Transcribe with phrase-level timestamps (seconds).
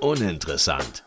[0.00, 1.04] Uninteressant.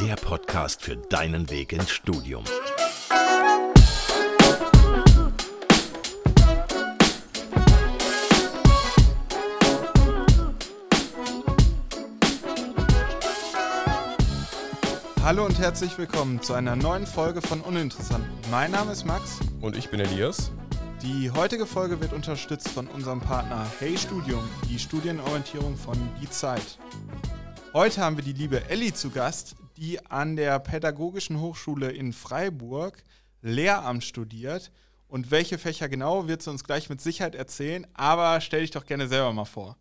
[0.00, 2.44] Der Podcast für deinen Weg ins Studium.
[15.22, 18.24] Hallo und herzlich willkommen zu einer neuen Folge von Uninteressant.
[18.50, 19.40] Mein Name ist Max.
[19.60, 20.50] Und ich bin Elias.
[21.08, 26.78] Die heutige Folge wird unterstützt von unserem Partner Hey Studium, die Studienorientierung von Die Zeit.
[27.72, 33.02] Heute haben wir die liebe Elli zu Gast, die an der Pädagogischen Hochschule in Freiburg
[33.40, 34.70] Lehramt studiert.
[35.06, 37.86] Und welche Fächer genau, wird sie uns gleich mit Sicherheit erzählen.
[37.94, 39.78] Aber stell dich doch gerne selber mal vor.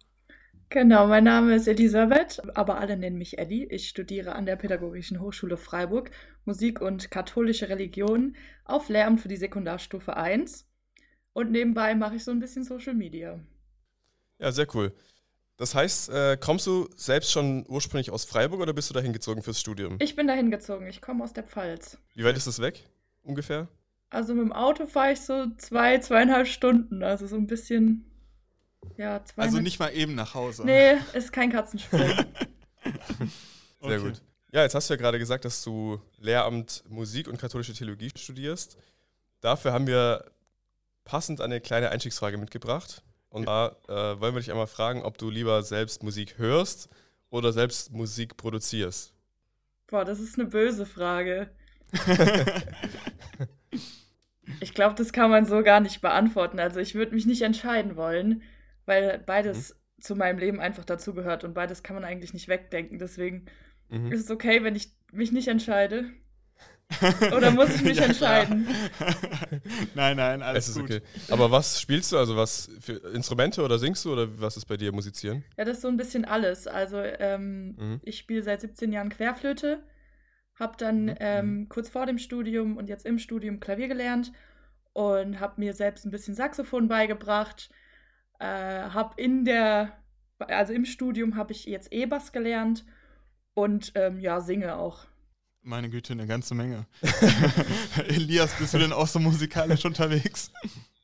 [0.69, 3.65] Genau, mein Name ist Elisabeth, aber alle nennen mich Elli.
[3.65, 6.09] Ich studiere an der Pädagogischen Hochschule Freiburg
[6.45, 10.67] Musik und katholische Religion auf Lehramt für die Sekundarstufe 1.
[11.37, 13.39] Und nebenbei mache ich so ein bisschen Social Media.
[14.39, 14.91] Ja, sehr cool.
[15.57, 19.43] Das heißt, äh, kommst du selbst schon ursprünglich aus Freiburg oder bist du dahin gezogen
[19.43, 19.97] fürs Studium?
[19.99, 20.87] Ich bin dahin gezogen.
[20.87, 21.99] Ich komme aus der Pfalz.
[22.15, 22.89] Wie weit ist das weg?
[23.21, 23.67] Ungefähr?
[24.09, 27.03] Also mit dem Auto fahre ich so zwei, zweieinhalb Stunden.
[27.03, 28.09] Also so ein bisschen.
[28.97, 29.43] Ja, zwei.
[29.43, 30.65] Also nicht mal eben nach Hause.
[30.65, 32.01] Nee, ist kein Katzensprung.
[32.81, 33.27] Sehr
[33.81, 33.99] Okay.
[33.99, 34.21] gut.
[34.53, 38.75] Ja, jetzt hast du ja gerade gesagt, dass du Lehramt Musik und katholische Theologie studierst.
[39.39, 40.25] Dafür haben wir
[41.07, 43.01] passend eine kleine Einstiegsfrage mitgebracht.
[43.29, 46.89] Und da äh, wollen wir dich einmal fragen, ob du lieber selbst Musik hörst
[47.29, 49.13] oder selbst Musik produzierst.
[49.87, 51.49] Boah, das ist eine böse Frage.
[54.61, 56.59] Ich glaube, das kann man so gar nicht beantworten.
[56.59, 58.41] Also ich würde mich nicht entscheiden wollen,
[58.85, 62.97] weil beides zu meinem Leben einfach dazugehört und beides kann man eigentlich nicht wegdenken.
[62.97, 63.45] Deswegen
[63.89, 64.11] Mhm.
[64.11, 66.05] ist es okay, wenn ich mich nicht entscheide.
[67.29, 68.67] Oder muss ich mich Ja, entscheiden?
[69.95, 70.91] nein, nein, Es alles ist gut.
[70.91, 71.01] okay.
[71.29, 72.17] Aber was spielst du?
[72.17, 75.43] Also was für Instrumente oder singst du oder was ist bei dir Musizieren?
[75.57, 76.67] Ja, das ist so ein bisschen alles.
[76.67, 78.01] Also ähm, Mhm.
[78.01, 79.83] ich spiele seit 17 Jahren Querflöte,
[80.55, 81.15] habe dann Mhm.
[81.19, 84.31] ähm, kurz vor dem Studium und jetzt im Studium Klavier gelernt
[84.93, 87.69] und habe mir selbst ein bisschen Saxophon beigebracht.
[88.39, 89.93] Äh, habe in der,
[90.39, 92.85] also im Studium habe ich jetzt E-Bass gelernt
[93.55, 95.07] und ähm, ja, singe auch.
[95.67, 96.85] Meine Güte, eine ganze Menge.
[98.07, 100.49] Elias, bist du denn auch so musikalisch unterwegs?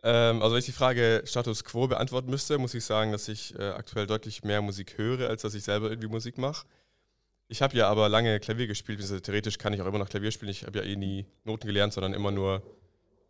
[0.03, 3.53] Ähm, also wenn ich die Frage Status Quo beantworten müsste, muss ich sagen, dass ich
[3.59, 6.65] äh, aktuell deutlich mehr Musik höre, als dass ich selber irgendwie Musik mache.
[7.49, 10.31] Ich habe ja aber lange Klavier gespielt, beziehungsweise theoretisch kann ich auch immer noch Klavier
[10.31, 10.51] spielen.
[10.51, 12.63] Ich habe ja eh nie Noten gelernt, sondern immer nur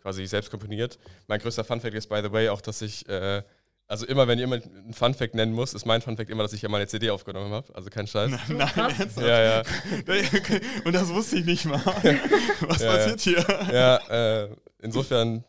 [0.03, 0.99] quasi selbst komponiert.
[1.25, 3.41] Mein größter Funfact ist, by the way, auch, dass ich, äh,
[3.87, 6.69] also immer, wenn jemand einen Funfact nennen muss, ist mein Funfact immer, dass ich ja
[6.69, 7.73] mal eine CD aufgenommen habe.
[7.75, 8.31] Also kein Scheiß.
[8.47, 8.99] So krass.
[8.99, 9.27] ernsthaft?
[9.27, 9.63] Ja, ja.
[10.85, 11.79] Und das wusste ich nicht mal.
[12.61, 13.45] Was Ja, passiert hier?
[13.71, 15.43] Ja, äh, insofern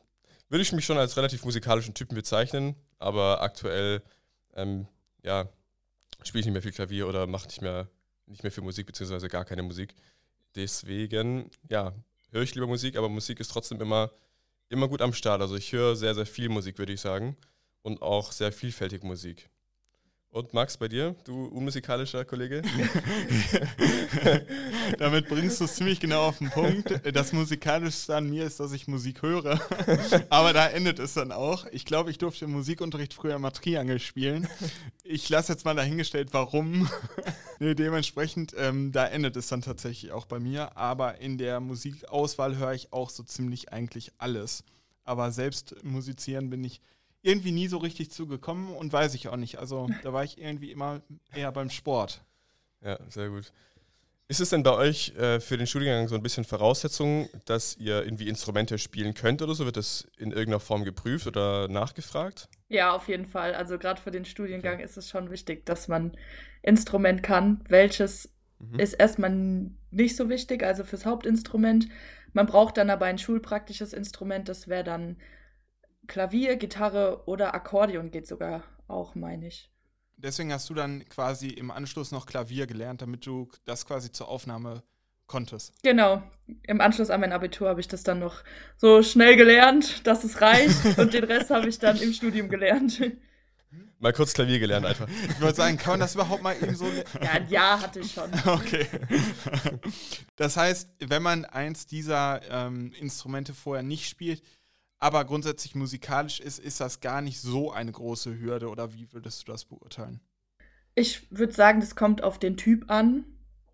[0.49, 4.03] würde ich mich schon als relativ musikalischen Typen bezeichnen, aber aktuell,
[4.55, 4.87] ähm,
[5.23, 5.49] ja,
[6.23, 7.89] spiele ich nicht mehr viel Klavier oder mache nicht mehr,
[8.27, 9.95] nicht mehr viel Musik, beziehungsweise gar keine Musik.
[10.55, 11.93] Deswegen, ja,
[12.31, 14.11] höre ich lieber Musik, aber Musik ist trotzdem immer,
[14.69, 15.41] immer gut am Start.
[15.41, 17.37] Also ich höre sehr, sehr viel Musik, würde ich sagen.
[17.85, 19.51] Und auch sehr vielfältig Musik.
[20.31, 22.63] Und Max, bei dir, du unmusikalischer Kollege?
[24.99, 26.99] Damit bringst du es ziemlich genau auf den Punkt.
[27.15, 29.61] Das Musikalischste an mir ist, dass ich Musik höre.
[30.31, 31.67] Aber da endet es dann auch.
[31.73, 34.49] Ich glaube, ich durfte im Musikunterricht früher mal Triangel spielen.
[35.05, 36.89] Ich lasse jetzt mal dahingestellt, warum.
[37.59, 40.75] nee, dementsprechend, ähm, da endet es dann tatsächlich auch bei mir.
[40.79, 44.65] Aber in der Musikauswahl höre ich auch so ziemlich eigentlich alles.
[45.05, 46.81] Aber selbst musizieren bin ich
[47.25, 49.59] irgendwie nie so richtig zugekommen und weiß ich auch nicht.
[49.59, 51.03] Also da war ich irgendwie immer
[51.33, 52.23] eher beim Sport.
[52.83, 53.53] Ja, sehr gut.
[54.29, 58.05] Ist es denn bei euch äh, für den Studiengang so ein bisschen Voraussetzung, dass ihr
[58.05, 59.67] irgendwie Instrumente spielen könnt oder so?
[59.67, 62.49] Wird das in irgendeiner Form geprüft oder nachgefragt?
[62.69, 63.55] Ja, auf jeden Fall.
[63.55, 66.17] Also gerade für den Studiengang ist es schon wichtig, dass man
[66.63, 67.63] Instrument kann.
[67.69, 68.79] Welches Mhm.
[68.79, 71.89] ist erstmal nicht so wichtig, also fürs Hauptinstrument.
[72.33, 75.17] Man braucht dann aber ein schulpraktisches Instrument, das wäre dann
[76.07, 79.71] Klavier, Gitarre oder Akkordeon geht sogar auch, meine ich.
[80.17, 84.29] Deswegen hast du dann quasi im Anschluss noch Klavier gelernt, damit du das quasi zur
[84.29, 84.83] Aufnahme
[85.27, 85.73] konntest.
[85.83, 86.23] Genau.
[86.63, 88.43] Im Anschluss an mein Abitur habe ich das dann noch
[88.77, 90.99] so schnell gelernt, dass es reicht.
[90.99, 93.01] und den Rest habe ich dann im Studium gelernt.
[93.99, 95.09] Mal kurz Klavier gelernt einfach.
[95.09, 96.85] Ich wollte sagen, kann man das überhaupt mal eben so.
[97.23, 98.31] Ja, ein Jahr hatte ich schon.
[98.45, 98.87] Okay.
[100.37, 104.43] Das heißt, wenn man eins dieser ähm, Instrumente vorher nicht spielt,
[105.05, 109.43] aber grundsätzlich musikalisch ist, ist das gar nicht so eine große Hürde oder wie würdest
[109.47, 110.19] du das beurteilen?
[110.95, 113.25] Ich würde sagen, das kommt auf den Typ an,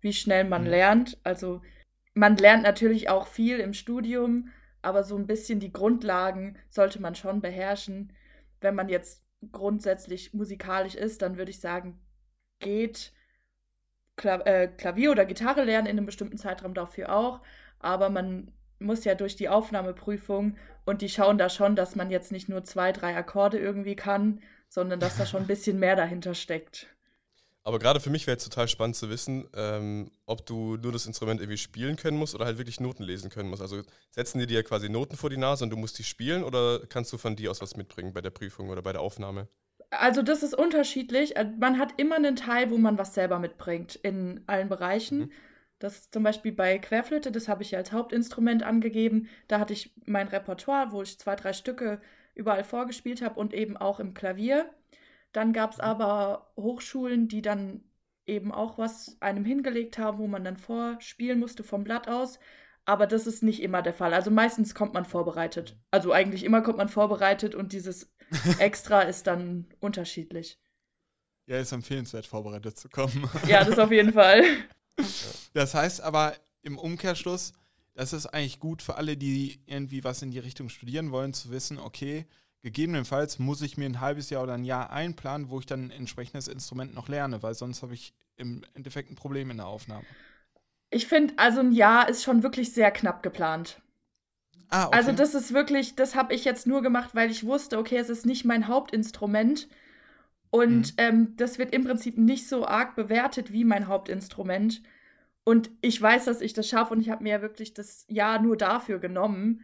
[0.01, 0.69] wie schnell man Mhm.
[0.69, 1.17] lernt.
[1.23, 1.61] Also
[2.13, 4.49] man lernt natürlich auch viel im Studium,
[4.81, 8.13] aber so ein bisschen die Grundlagen sollte man schon beherrschen.
[8.59, 11.99] Wenn man jetzt grundsätzlich musikalisch ist, dann würde ich sagen,
[12.59, 13.13] geht
[14.23, 17.41] äh, Klavier oder Gitarre lernen in einem bestimmten Zeitraum dafür auch.
[17.79, 18.51] Aber man
[18.81, 22.63] muss ja durch die Aufnahmeprüfung und die schauen da schon, dass man jetzt nicht nur
[22.63, 26.87] zwei, drei Akkorde irgendwie kann, sondern dass da schon ein bisschen mehr dahinter steckt.
[27.63, 31.05] Aber gerade für mich wäre es total spannend zu wissen, ähm, ob du nur das
[31.05, 33.61] Instrument irgendwie spielen können musst oder halt wirklich Noten lesen können musst.
[33.61, 36.79] Also setzen die dir quasi Noten vor die Nase und du musst die spielen oder
[36.89, 39.47] kannst du von dir aus was mitbringen bei der Prüfung oder bei der Aufnahme?
[39.91, 41.35] Also das ist unterschiedlich.
[41.35, 45.19] Äh, man hat immer einen Teil, wo man was selber mitbringt in allen Bereichen.
[45.19, 45.31] Mhm.
[45.81, 49.27] Das ist zum Beispiel bei Querflöte, das habe ich ja als Hauptinstrument angegeben.
[49.47, 51.99] Da hatte ich mein Repertoire, wo ich zwei, drei Stücke
[52.35, 54.69] überall vorgespielt habe und eben auch im Klavier.
[55.31, 55.85] Dann gab es mhm.
[55.85, 57.83] aber Hochschulen, die dann
[58.27, 62.37] eben auch was einem hingelegt haben, wo man dann vorspielen musste vom Blatt aus.
[62.85, 64.13] Aber das ist nicht immer der Fall.
[64.13, 65.79] Also meistens kommt man vorbereitet.
[65.89, 68.13] Also eigentlich immer kommt man vorbereitet und dieses
[68.59, 70.59] Extra ist dann unterschiedlich.
[71.47, 73.27] Ja, ist empfehlenswert, vorbereitet zu kommen.
[73.47, 74.43] Ja, das auf jeden Fall.
[75.53, 77.53] Das heißt aber im Umkehrschluss,
[77.93, 81.51] das ist eigentlich gut für alle, die irgendwie was in die Richtung studieren wollen, zu
[81.51, 82.25] wissen, okay,
[82.61, 85.91] gegebenenfalls muss ich mir ein halbes Jahr oder ein Jahr einplanen, wo ich dann ein
[85.91, 90.05] entsprechendes Instrument noch lerne, weil sonst habe ich im Endeffekt ein Problem in der Aufnahme.
[90.89, 93.81] Ich finde, also ein Jahr ist schon wirklich sehr knapp geplant.
[94.69, 94.97] Ah, okay.
[94.97, 98.09] Also das ist wirklich, das habe ich jetzt nur gemacht, weil ich wusste, okay, es
[98.09, 99.67] ist nicht mein Hauptinstrument.
[100.49, 100.97] Und mhm.
[100.97, 104.81] ähm, das wird im Prinzip nicht so arg bewertet wie mein Hauptinstrument.
[105.43, 108.41] Und ich weiß, dass ich das schaffe und ich habe mir ja wirklich das Jahr
[108.41, 109.63] nur dafür genommen.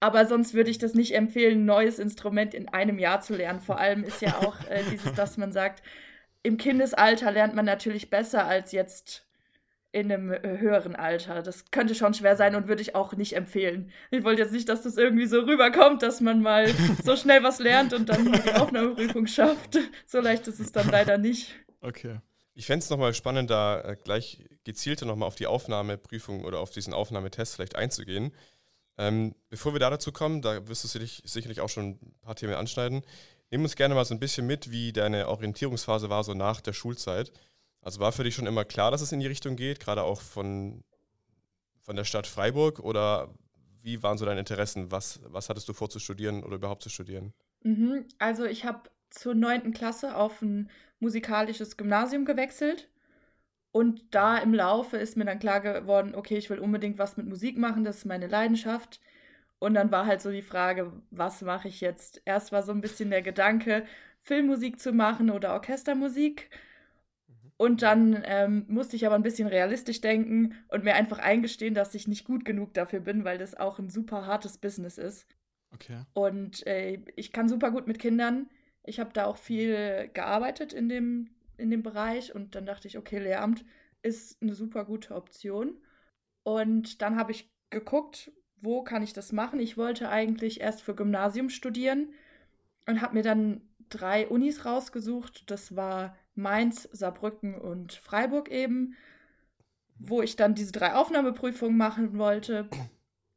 [0.00, 3.60] Aber sonst würde ich das nicht empfehlen, ein neues Instrument in einem Jahr zu lernen.
[3.60, 5.82] Vor allem ist ja auch äh, dieses, dass man sagt,
[6.42, 9.28] im Kindesalter lernt man natürlich besser als jetzt
[9.90, 11.42] in einem äh, höheren Alter.
[11.42, 13.90] Das könnte schon schwer sein und würde ich auch nicht empfehlen.
[14.10, 16.68] Ich wollte jetzt nicht, dass das irgendwie so rüberkommt, dass man mal
[17.04, 19.78] so schnell was lernt und dann die Aufnahmeprüfung schafft.
[20.06, 21.54] So leicht ist es dann leider nicht.
[21.80, 22.20] Okay.
[22.54, 26.70] Ich fände es nochmal spannend, da äh, gleich gezielter nochmal auf die Aufnahmeprüfung oder auf
[26.70, 28.32] diesen Aufnahmetest vielleicht einzugehen.
[28.98, 32.36] Ähm, bevor wir da dazu kommen, da wirst du sicherlich, sicherlich auch schon ein paar
[32.36, 33.02] Themen anschneiden.
[33.50, 36.74] Nimm uns gerne mal so ein bisschen mit, wie deine Orientierungsphase war, so nach der
[36.74, 37.32] Schulzeit.
[37.80, 40.20] Also war für dich schon immer klar, dass es in die Richtung geht, gerade auch
[40.20, 40.84] von,
[41.80, 42.80] von der Stadt Freiburg?
[42.80, 43.32] Oder
[43.82, 44.92] wie waren so deine Interessen?
[44.92, 47.32] Was, was hattest du vor zu studieren oder überhaupt zu studieren?
[47.62, 50.68] Mhm, also ich habe zur neunten Klasse auf ein
[51.00, 52.90] musikalisches Gymnasium gewechselt
[53.78, 57.28] und da im Laufe ist mir dann klar geworden, okay, ich will unbedingt was mit
[57.28, 59.00] Musik machen, das ist meine Leidenschaft.
[59.60, 62.20] Und dann war halt so die Frage, was mache ich jetzt?
[62.24, 63.86] Erst war so ein bisschen der Gedanke,
[64.22, 66.50] Filmmusik zu machen oder Orchestermusik.
[67.56, 71.94] Und dann ähm, musste ich aber ein bisschen realistisch denken und mir einfach eingestehen, dass
[71.94, 75.24] ich nicht gut genug dafür bin, weil das auch ein super hartes Business ist.
[75.72, 76.00] Okay.
[76.14, 78.50] Und äh, ich kann super gut mit Kindern.
[78.82, 82.98] Ich habe da auch viel gearbeitet in dem in dem Bereich und dann dachte ich,
[82.98, 83.64] okay, Lehramt
[84.02, 85.76] ist eine super gute Option.
[86.42, 89.60] Und dann habe ich geguckt, wo kann ich das machen.
[89.60, 92.12] Ich wollte eigentlich erst für Gymnasium studieren
[92.86, 95.50] und habe mir dann drei Unis rausgesucht.
[95.50, 98.94] Das war Mainz, Saarbrücken und Freiburg eben,
[99.98, 102.68] wo ich dann diese drei Aufnahmeprüfungen machen wollte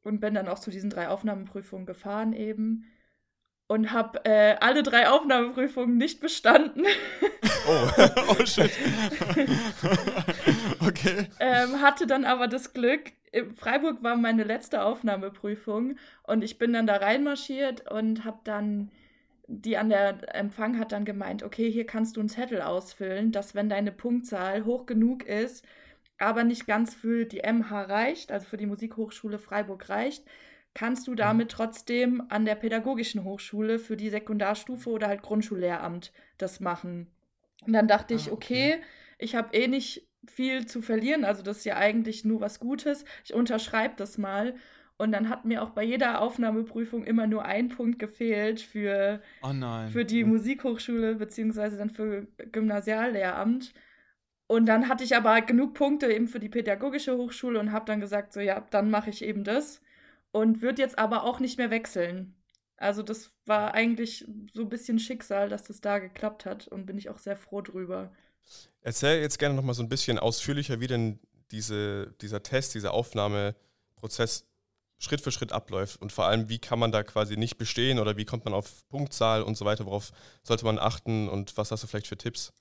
[0.04, 2.86] und bin dann auch zu diesen drei Aufnahmeprüfungen gefahren eben
[3.72, 6.86] und habe äh, alle drei Aufnahmeprüfungen nicht bestanden.
[7.68, 7.88] Oh,
[8.30, 8.72] oh shit.
[10.80, 11.28] okay.
[11.40, 16.74] Ähm, hatte dann aber das Glück, in Freiburg war meine letzte Aufnahmeprüfung und ich bin
[16.74, 18.90] dann da reinmarschiert und habe dann,
[19.46, 23.54] die an der Empfang hat dann gemeint, okay, hier kannst du einen Zettel ausfüllen, dass
[23.54, 25.64] wenn deine Punktzahl hoch genug ist,
[26.18, 30.24] aber nicht ganz für die MH reicht, also für die Musikhochschule Freiburg reicht,
[30.74, 36.60] kannst du damit trotzdem an der pädagogischen Hochschule für die Sekundarstufe oder halt Grundschullehramt das
[36.60, 37.08] machen.
[37.66, 38.84] Und dann dachte ich, ah, okay, okay
[39.22, 43.06] ich habe eh nicht viel zu verlieren, also das ist ja eigentlich nur was Gutes.
[43.24, 44.56] Ich unterschreibe das mal.
[44.98, 49.54] Und dann hat mir auch bei jeder Aufnahmeprüfung immer nur ein Punkt gefehlt für, oh
[49.92, 53.74] für die Musikhochschule beziehungsweise dann für Gymnasiallehramt.
[54.46, 58.00] Und dann hatte ich aber genug Punkte eben für die pädagogische Hochschule und habe dann
[58.00, 59.82] gesagt, so ja, dann mache ich eben das
[60.32, 62.36] und wird jetzt aber auch nicht mehr wechseln.
[62.78, 66.98] Also das war eigentlich so ein bisschen Schicksal, dass das da geklappt hat und bin
[66.98, 68.12] ich auch sehr froh drüber.
[68.82, 71.20] Erzähl jetzt gerne noch mal so ein bisschen ausführlicher, wie denn
[71.52, 74.48] diese, dieser Test, dieser Aufnahmeprozess
[74.98, 78.18] Schritt für Schritt abläuft und vor allem, wie kann man da quasi nicht bestehen oder
[78.18, 80.12] wie kommt man auf Punktzahl und so weiter, worauf
[80.44, 82.54] sollte man achten und was hast du vielleicht für Tipps?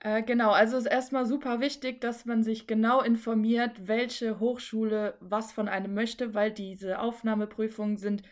[0.00, 5.52] Äh, genau, also ist erstmal super wichtig, dass man sich genau informiert, welche Hochschule was
[5.52, 8.22] von einem möchte, weil diese Aufnahmeprüfungen sind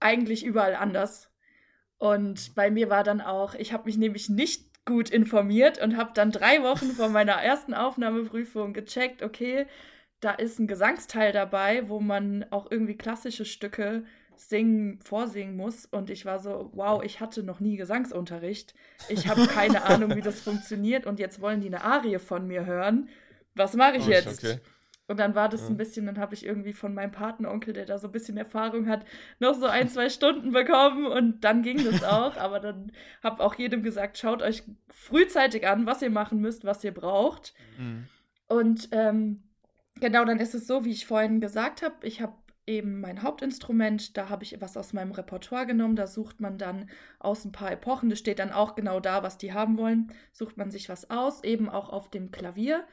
[0.00, 1.30] eigentlich überall anders.
[1.98, 6.12] Und bei mir war dann auch, ich habe mich nämlich nicht gut informiert und habe
[6.14, 9.66] dann drei Wochen vor meiner ersten Aufnahmeprüfung gecheckt, okay,
[10.20, 14.04] da ist ein Gesangsteil dabei, wo man auch irgendwie klassische Stücke
[14.36, 15.86] singen, vorsingen muss.
[15.86, 18.74] Und ich war so, wow, ich hatte noch nie Gesangsunterricht.
[19.08, 21.06] Ich habe keine Ahnung, wie das funktioniert.
[21.06, 23.08] Und jetzt wollen die eine Arie von mir hören.
[23.54, 24.44] Was mache ich oh, jetzt?
[24.44, 24.60] Okay.
[25.06, 25.68] Und dann war das ja.
[25.68, 28.88] ein bisschen, dann habe ich irgendwie von meinem Patenonkel, der da so ein bisschen Erfahrung
[28.88, 29.04] hat,
[29.38, 32.36] noch so ein, zwei Stunden bekommen und dann ging das auch.
[32.38, 32.90] Aber dann
[33.22, 37.52] habe auch jedem gesagt, schaut euch frühzeitig an, was ihr machen müsst, was ihr braucht.
[37.78, 38.08] Mhm.
[38.48, 39.42] Und ähm,
[40.00, 42.34] genau, dann ist es so, wie ich vorhin gesagt habe, ich habe
[42.66, 46.88] eben mein Hauptinstrument, da habe ich was aus meinem Repertoire genommen, da sucht man dann
[47.18, 50.56] aus ein paar Epochen, das steht dann auch genau da, was die haben wollen, sucht
[50.56, 52.86] man sich was aus, eben auch auf dem Klavier.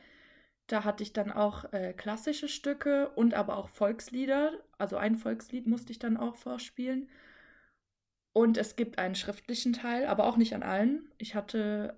[0.67, 4.53] Da hatte ich dann auch äh, klassische Stücke und aber auch Volkslieder.
[4.77, 7.09] Also ein Volkslied musste ich dann auch vorspielen.
[8.33, 11.11] Und es gibt einen schriftlichen Teil, aber auch nicht an allen.
[11.17, 11.97] Ich hatte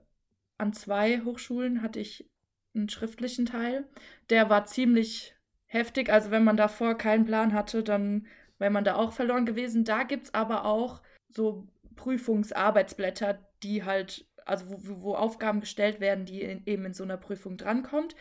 [0.58, 2.30] an zwei Hochschulen hatte ich
[2.74, 3.88] einen schriftlichen Teil.
[4.30, 5.36] Der war ziemlich
[5.74, 6.12] heftig.
[6.12, 8.28] Also wenn man davor keinen Plan hatte, dann
[8.60, 9.84] wäre man da auch verloren gewesen.
[9.84, 16.26] Da gibt es aber auch so Prüfungsarbeitsblätter, die halt, also wo, wo Aufgaben gestellt werden,
[16.26, 18.16] die in, eben in so einer Prüfung drankommt.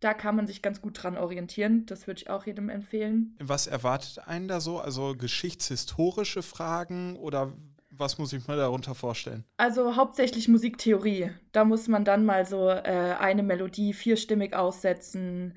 [0.00, 1.84] Da kann man sich ganz gut dran orientieren.
[1.86, 3.36] Das würde ich auch jedem empfehlen.
[3.38, 4.78] Was erwartet einen da so?
[4.78, 7.52] Also geschichtshistorische Fragen oder
[7.90, 9.44] was muss ich mir darunter vorstellen?
[9.58, 11.30] Also hauptsächlich Musiktheorie.
[11.52, 15.54] Da muss man dann mal so äh, eine Melodie vierstimmig aussetzen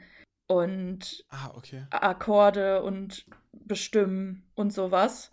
[0.53, 1.85] und ah, okay.
[1.89, 5.31] Akkorde und bestimmen und sowas.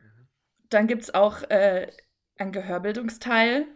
[0.00, 0.28] Mhm.
[0.70, 1.90] Dann gibt es auch äh,
[2.38, 3.66] einen Gehörbildungsteil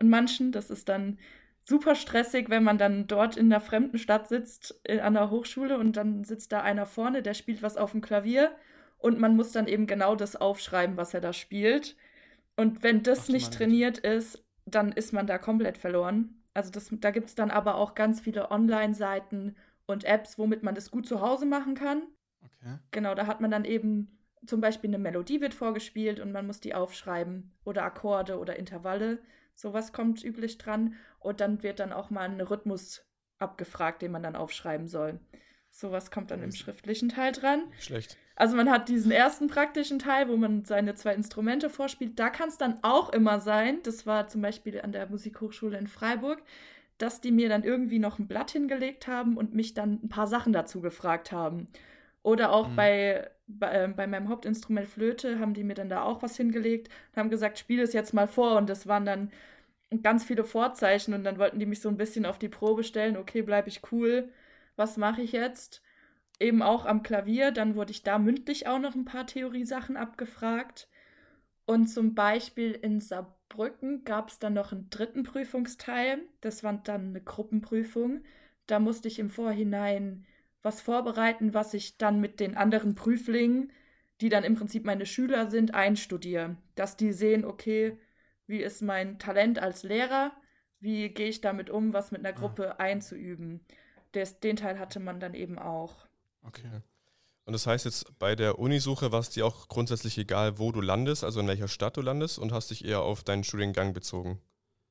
[0.00, 0.52] in manchen.
[0.52, 1.18] Das ist dann
[1.64, 5.78] super stressig, wenn man dann dort in einer fremden Stadt sitzt, äh, an der Hochschule
[5.78, 8.54] und dann sitzt da einer vorne, der spielt was auf dem Klavier
[8.98, 11.96] und man muss dann eben genau das aufschreiben, was er da spielt.
[12.56, 16.42] Und wenn das Ach, nicht trainiert ist, dann ist man da komplett verloren.
[16.52, 19.56] Also das, da gibt es dann aber auch ganz viele Online-Seiten
[19.90, 22.02] und Apps, womit man das gut zu Hause machen kann.
[22.42, 22.78] Okay.
[22.90, 26.60] Genau, da hat man dann eben zum Beispiel eine Melodie wird vorgespielt und man muss
[26.60, 29.18] die aufschreiben oder Akkorde oder Intervalle.
[29.54, 30.94] Sowas kommt üblich dran.
[31.18, 33.04] Und dann wird dann auch mal ein Rhythmus
[33.38, 35.20] abgefragt, den man dann aufschreiben soll.
[35.70, 37.62] Sowas kommt dann im schriftlichen Teil dran.
[37.78, 38.16] Schlecht.
[38.34, 42.18] Also man hat diesen ersten praktischen Teil, wo man seine zwei Instrumente vorspielt.
[42.18, 45.86] Da kann es dann auch immer sein, das war zum Beispiel an der Musikhochschule in
[45.86, 46.42] Freiburg,
[47.02, 50.26] dass die mir dann irgendwie noch ein Blatt hingelegt haben und mich dann ein paar
[50.26, 51.68] Sachen dazu gefragt haben.
[52.22, 52.76] Oder auch mhm.
[52.76, 56.88] bei, bei, äh, bei, meinem Hauptinstrument Flöte haben die mir dann da auch was hingelegt
[57.12, 58.56] und haben gesagt, spiel es jetzt mal vor.
[58.58, 59.30] Und das waren dann
[60.02, 63.16] ganz viele Vorzeichen und dann wollten die mich so ein bisschen auf die Probe stellen,
[63.16, 64.28] okay, bleibe ich cool,
[64.76, 65.82] was mache ich jetzt?
[66.38, 70.88] Eben auch am Klavier, dann wurde ich da mündlich auch noch ein paar Theoriesachen abgefragt.
[71.66, 73.39] Und zum Beispiel in Saarbrücken
[74.04, 78.22] gab es dann noch einen dritten Prüfungsteil, das war dann eine Gruppenprüfung.
[78.66, 80.24] Da musste ich im Vorhinein
[80.62, 83.72] was vorbereiten, was ich dann mit den anderen Prüflingen,
[84.20, 86.56] die dann im Prinzip meine Schüler sind, einstudiere.
[86.74, 87.98] Dass die sehen, okay,
[88.46, 90.32] wie ist mein Talent als Lehrer,
[90.80, 92.40] wie gehe ich damit um, was mit einer ah.
[92.40, 92.82] Gruppe ah.
[92.82, 93.64] einzuüben.
[94.14, 96.06] Des, den Teil hatte man dann eben auch.
[96.42, 96.82] Okay.
[97.50, 100.80] Und das heißt jetzt bei der Unisuche war es dir auch grundsätzlich egal, wo du
[100.80, 104.38] landest, also in welcher Stadt du landest und hast dich eher auf deinen Studiengang bezogen?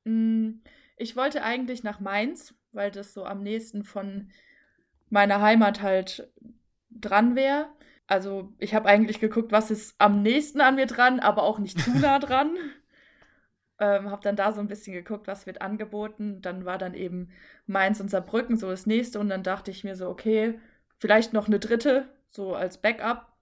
[0.04, 0.60] Mm,
[0.98, 4.30] ich wollte eigentlich nach Mainz, weil das so am nächsten von
[5.08, 6.30] meiner Heimat halt
[6.90, 7.70] dran wäre.
[8.06, 11.80] Also ich habe eigentlich geguckt, was ist am nächsten an mir dran, aber auch nicht
[11.80, 12.58] zu nah dran.
[13.78, 16.42] Ähm, habe dann da so ein bisschen geguckt, was wird angeboten.
[16.42, 17.30] Dann war dann eben
[17.66, 19.18] Mainz und Saarbrücken so das nächste.
[19.18, 20.60] Und dann dachte ich mir so, okay,
[20.98, 23.36] vielleicht noch eine dritte, so als Backup.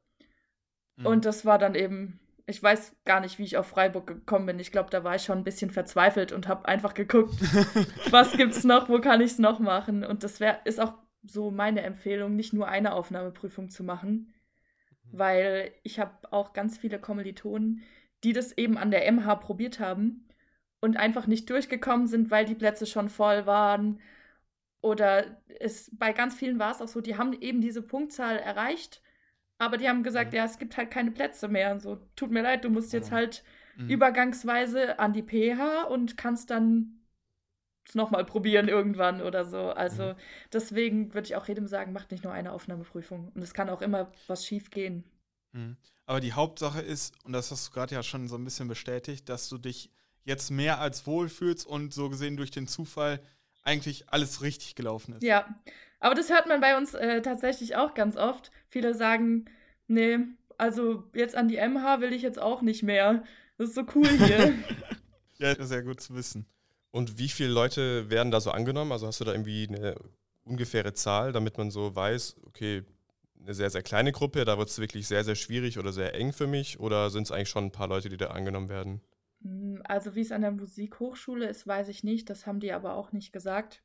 [0.96, 1.06] Mhm.
[1.06, 4.58] Und das war dann eben, ich weiß gar nicht, wie ich auf Freiburg gekommen bin.
[4.58, 7.34] Ich glaube, da war ich schon ein bisschen verzweifelt und habe einfach geguckt,
[8.10, 10.04] was gibt's noch, wo kann ich es noch machen.
[10.04, 14.32] Und das wär, ist auch so meine Empfehlung, nicht nur eine Aufnahmeprüfung zu machen,
[15.04, 15.18] mhm.
[15.18, 17.82] weil ich habe auch ganz viele Kommilitonen,
[18.24, 20.28] die das eben an der MH probiert haben
[20.80, 24.00] und einfach nicht durchgekommen sind, weil die Plätze schon voll waren.
[24.80, 29.02] Oder es bei ganz vielen war es auch so, die haben eben diese Punktzahl erreicht,
[29.58, 31.72] aber die haben gesagt, ja, es gibt halt keine Plätze mehr.
[31.72, 33.42] Und so, tut mir leid, du musst jetzt halt
[33.76, 33.88] mhm.
[33.88, 36.98] übergangsweise an die PH und kannst dann
[37.84, 39.70] es nochmal probieren irgendwann oder so.
[39.70, 40.16] Also mhm.
[40.52, 43.32] deswegen würde ich auch jedem sagen, macht nicht nur eine Aufnahmeprüfung.
[43.34, 45.04] Und es kann auch immer was schief gehen.
[45.52, 45.76] Mhm.
[46.06, 49.28] Aber die Hauptsache ist, und das hast du gerade ja schon so ein bisschen bestätigt,
[49.28, 49.90] dass du dich
[50.24, 53.20] jetzt mehr als wohl fühlst und so gesehen durch den Zufall
[53.68, 55.22] eigentlich alles richtig gelaufen ist.
[55.22, 55.46] Ja,
[56.00, 58.50] aber das hört man bei uns äh, tatsächlich auch ganz oft.
[58.68, 59.44] Viele sagen,
[59.86, 60.18] nee,
[60.56, 63.22] also jetzt an die MH will ich jetzt auch nicht mehr.
[63.58, 64.54] Das ist so cool hier.
[65.38, 66.46] ja, sehr gut zu wissen.
[66.90, 68.92] Und wie viele Leute werden da so angenommen?
[68.92, 69.96] Also hast du da irgendwie eine
[70.44, 72.84] ungefähre Zahl, damit man so weiß, okay,
[73.40, 76.32] eine sehr, sehr kleine Gruppe, da wird es wirklich sehr, sehr schwierig oder sehr eng
[76.32, 76.80] für mich?
[76.80, 79.02] Oder sind es eigentlich schon ein paar Leute, die da angenommen werden?
[79.42, 82.30] Hm, also wie es an der Musikhochschule ist, weiß ich nicht.
[82.30, 83.82] Das haben die aber auch nicht gesagt.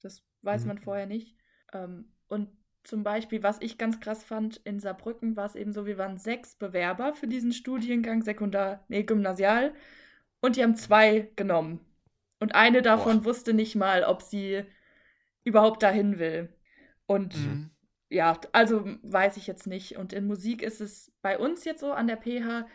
[0.00, 0.68] Das weiß mhm.
[0.68, 1.36] man vorher nicht.
[1.72, 2.48] Ähm, und
[2.84, 6.18] zum Beispiel, was ich ganz krass fand, in Saarbrücken war es eben so, wir waren
[6.18, 9.72] sechs Bewerber für diesen Studiengang, Sekundar, nee, Gymnasial,
[10.40, 11.80] und die haben zwei genommen.
[12.40, 13.26] Und eine davon Boah.
[13.26, 14.64] wusste nicht mal, ob sie
[15.44, 16.52] überhaupt dahin will.
[17.06, 17.70] Und mhm.
[18.08, 19.96] ja, also weiß ich jetzt nicht.
[19.96, 22.66] Und in Musik ist es bei uns jetzt so an der PH,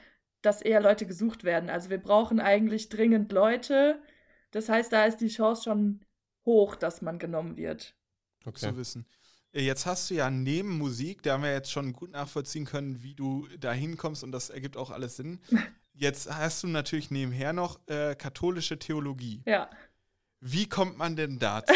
[0.48, 1.70] dass eher Leute gesucht werden.
[1.70, 4.02] Also wir brauchen eigentlich dringend Leute.
[4.52, 6.06] Das heißt, da ist die Chance schon
[6.46, 7.96] hoch, dass man genommen wird.
[8.46, 8.70] Okay.
[8.70, 9.06] Zu wissen.
[9.52, 13.04] Äh, jetzt hast du ja neben Musik, da haben wir jetzt schon gut nachvollziehen können,
[13.04, 15.40] wie du da hinkommst und das ergibt auch alles Sinn.
[16.00, 19.42] Jetzt hast du natürlich nebenher noch äh, katholische Theologie.
[19.48, 19.68] Ja.
[20.40, 21.74] Wie kommt man denn dazu?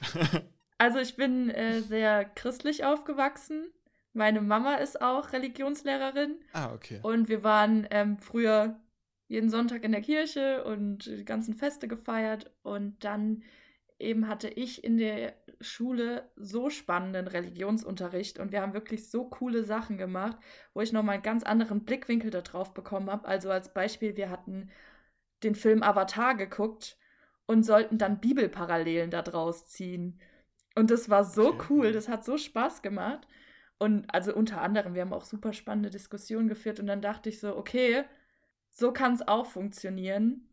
[0.78, 3.70] also ich bin äh, sehr christlich aufgewachsen.
[4.12, 6.40] Meine Mama ist auch Religionslehrerin.
[6.52, 7.00] Ah, okay.
[7.02, 8.80] Und wir waren ähm, früher
[9.28, 12.50] jeden Sonntag in der Kirche und die ganzen Feste gefeiert.
[12.62, 13.44] Und dann
[14.00, 19.62] eben hatte ich in der Schule so spannenden Religionsunterricht und wir haben wirklich so coole
[19.62, 20.38] Sachen gemacht,
[20.72, 23.28] wo ich nochmal einen ganz anderen Blickwinkel darauf bekommen habe.
[23.28, 24.70] Also als Beispiel, wir hatten
[25.42, 26.98] den Film Avatar geguckt
[27.46, 30.20] und sollten dann Bibelparallelen daraus ziehen.
[30.74, 31.66] Und das war so okay.
[31.68, 33.26] cool, das hat so Spaß gemacht.
[33.80, 37.40] Und also unter anderem, wir haben auch super spannende Diskussionen geführt und dann dachte ich
[37.40, 38.04] so, okay,
[38.68, 40.46] so kann es auch funktionieren.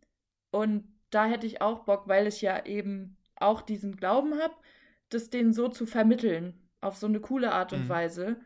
[0.50, 4.56] Und da hätte ich auch Bock, weil ich ja eben auch diesen Glauben habe,
[5.10, 7.90] das denen so zu vermitteln, auf so eine coole Art und mhm.
[7.90, 8.38] Weise.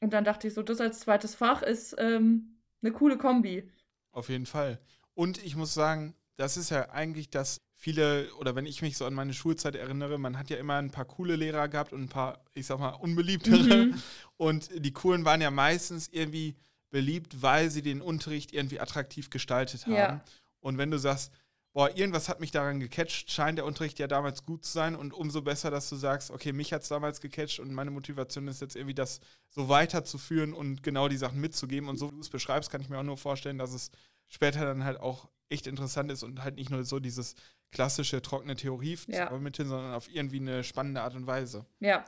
[0.00, 3.70] Und dann dachte ich so, das als zweites Fach ist ähm, eine coole Kombi.
[4.10, 4.78] Auf jeden Fall.
[5.12, 9.04] Und ich muss sagen, das ist ja eigentlich das viele, oder wenn ich mich so
[9.04, 12.08] an meine Schulzeit erinnere, man hat ja immer ein paar coole Lehrer gehabt und ein
[12.08, 13.84] paar, ich sag mal, unbeliebtere.
[13.86, 14.02] Mhm.
[14.38, 16.56] Und die coolen waren ja meistens irgendwie
[16.88, 19.92] beliebt, weil sie den Unterricht irgendwie attraktiv gestaltet haben.
[19.92, 20.24] Ja.
[20.60, 21.30] Und wenn du sagst,
[21.74, 25.12] boah, irgendwas hat mich daran gecatcht, scheint der Unterricht ja damals gut zu sein und
[25.12, 28.62] umso besser, dass du sagst, okay, mich hat es damals gecatcht und meine Motivation ist
[28.62, 32.30] jetzt irgendwie das so weiterzuführen und genau die Sachen mitzugeben und so wie du es
[32.30, 33.90] beschreibst, kann ich mir auch nur vorstellen, dass es
[34.26, 37.34] später dann halt auch echt interessant ist und halt nicht nur so dieses
[37.74, 39.26] klassische trockene Theorie ja.
[39.26, 41.66] vermitteln, sondern auf irgendwie eine spannende Art und Weise.
[41.80, 42.04] Ja.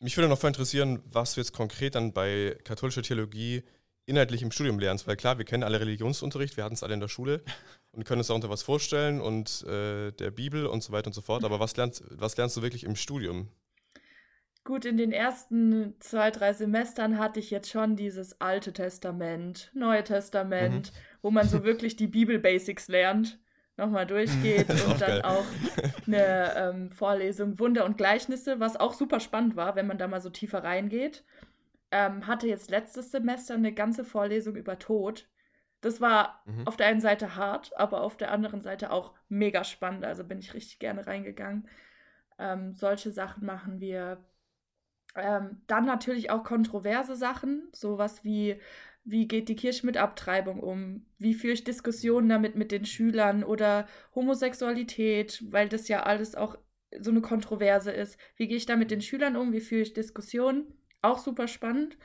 [0.00, 3.62] Mich würde noch voll interessieren, was du jetzt konkret dann bei katholischer Theologie
[4.06, 7.00] inhaltlich im Studium lernst, weil klar, wir kennen alle Religionsunterricht, wir hatten es alle in
[7.00, 7.42] der Schule
[7.92, 11.22] und können uns darunter was vorstellen und äh, der Bibel und so weiter und so
[11.22, 11.44] fort.
[11.44, 13.48] Aber was lernst, was lernst du wirklich im Studium?
[14.64, 20.02] Gut, in den ersten zwei, drei Semestern hatte ich jetzt schon dieses Alte Testament, Neue
[20.02, 20.98] Testament, mhm.
[21.22, 23.38] wo man so wirklich die Bibel-Basics lernt,
[23.76, 25.22] nochmal durchgeht und dann geil.
[25.22, 25.44] auch
[26.06, 30.20] eine ähm, Vorlesung Wunder und Gleichnisse, was auch super spannend war, wenn man da mal
[30.20, 31.24] so tiefer reingeht
[31.90, 35.28] ähm, hatte jetzt letztes Semester eine ganze Vorlesung über Tod.
[35.80, 36.66] Das war mhm.
[36.66, 40.04] auf der einen Seite hart, aber auf der anderen Seite auch mega spannend.
[40.04, 41.68] Also bin ich richtig gerne reingegangen.
[42.38, 44.24] Ähm, solche Sachen machen wir.
[45.14, 48.60] Ähm, dann natürlich auch kontroverse Sachen, sowas wie,
[49.06, 51.06] wie geht die Kirche mit Abtreibung um?
[51.18, 56.58] Wie führe ich Diskussionen damit mit den Schülern oder Homosexualität, weil das ja alles auch
[56.98, 58.18] so eine Kontroverse ist.
[58.36, 59.52] Wie gehe ich da mit den Schülern um?
[59.52, 60.72] Wie führe ich Diskussionen?
[61.02, 61.96] Auch super spannend.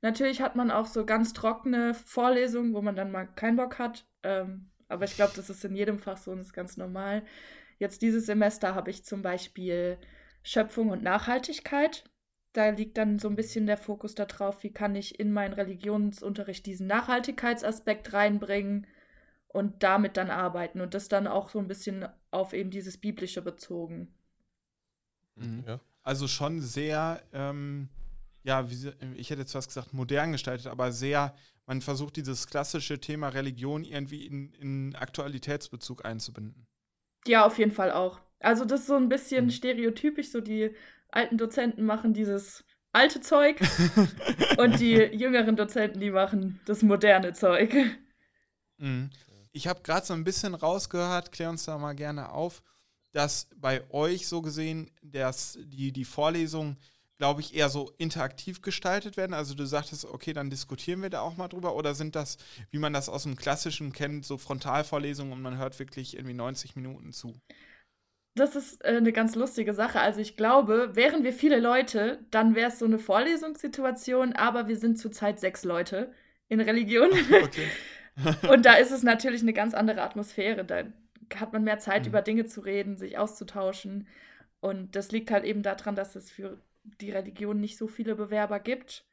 [0.00, 4.06] Natürlich hat man auch so ganz trockene Vorlesungen, wo man dann mal keinen Bock hat.
[4.22, 7.24] Ähm, aber ich glaube, das ist in jedem Fach so und ist ganz normal.
[7.78, 9.98] Jetzt dieses Semester habe ich zum Beispiel
[10.42, 12.04] Schöpfung und Nachhaltigkeit.
[12.52, 16.66] Da liegt dann so ein bisschen der Fokus darauf, wie kann ich in meinen Religionsunterricht
[16.66, 18.86] diesen Nachhaltigkeitsaspekt reinbringen
[19.48, 23.42] und damit dann arbeiten und das dann auch so ein bisschen auf eben dieses Biblische
[23.42, 24.14] bezogen.
[25.36, 25.64] Mhm.
[25.66, 25.80] Ja.
[26.02, 27.88] Also schon sehr ähm,
[28.48, 31.34] ja, wie, ich hätte jetzt fast gesagt, modern gestaltet, aber sehr,
[31.66, 36.66] man versucht dieses klassische Thema Religion irgendwie in, in Aktualitätsbezug einzubinden.
[37.26, 38.20] Ja, auf jeden Fall auch.
[38.40, 39.50] Also das ist so ein bisschen mhm.
[39.50, 40.74] stereotypisch, so die
[41.10, 43.60] alten Dozenten machen dieses alte Zeug
[44.58, 47.74] und die jüngeren Dozenten, die machen das moderne Zeug.
[48.78, 49.10] Mhm.
[49.52, 52.62] Ich habe gerade so ein bisschen rausgehört, klär uns da mal gerne auf,
[53.12, 56.76] dass bei euch so gesehen, dass die, die Vorlesung
[57.18, 59.34] glaube ich, eher so interaktiv gestaltet werden?
[59.34, 61.74] Also du sagtest, okay, dann diskutieren wir da auch mal drüber.
[61.74, 62.38] Oder sind das,
[62.70, 66.76] wie man das aus dem Klassischen kennt, so Frontalvorlesungen und man hört wirklich irgendwie 90
[66.76, 67.34] Minuten zu?
[68.38, 70.00] Das ist äh, eine ganz lustige Sache.
[70.00, 74.76] Also ich glaube, wären wir viele Leute, dann wäre es so eine Vorlesungssituation, aber wir
[74.76, 76.12] sind zurzeit sechs Leute
[76.48, 77.10] in Religion.
[77.42, 77.68] Okay.
[78.48, 80.64] Und da ist es natürlich eine ganz andere Atmosphäre.
[80.64, 80.84] Da
[81.36, 82.08] hat man mehr Zeit, Mhm.
[82.08, 84.08] über Dinge zu reden, sich auszutauschen.
[84.60, 88.58] Und das liegt halt eben daran, dass es für die Religion nicht so viele Bewerber
[88.60, 89.04] gibt,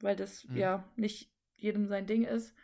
[0.00, 0.56] weil das Mhm.
[0.56, 2.54] ja nicht jedem sein Ding ist.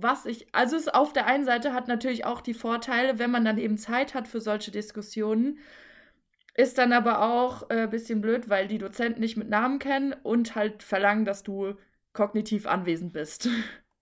[0.00, 3.44] Was ich, also es auf der einen Seite hat natürlich auch die Vorteile, wenn man
[3.44, 5.58] dann eben Zeit hat für solche Diskussionen,
[6.54, 10.12] ist dann aber auch ein äh, bisschen blöd, weil die Dozenten nicht mit Namen kennen
[10.12, 11.74] und halt verlangen, dass du
[12.12, 13.48] kognitiv anwesend bist.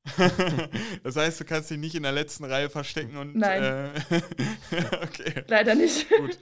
[1.03, 3.35] das heißt, du kannst dich nicht in der letzten Reihe verstecken und.
[3.35, 3.63] Nein.
[3.63, 3.91] Äh,
[5.03, 5.45] okay.
[5.49, 6.09] Leider nicht.
[6.11, 6.39] Gut.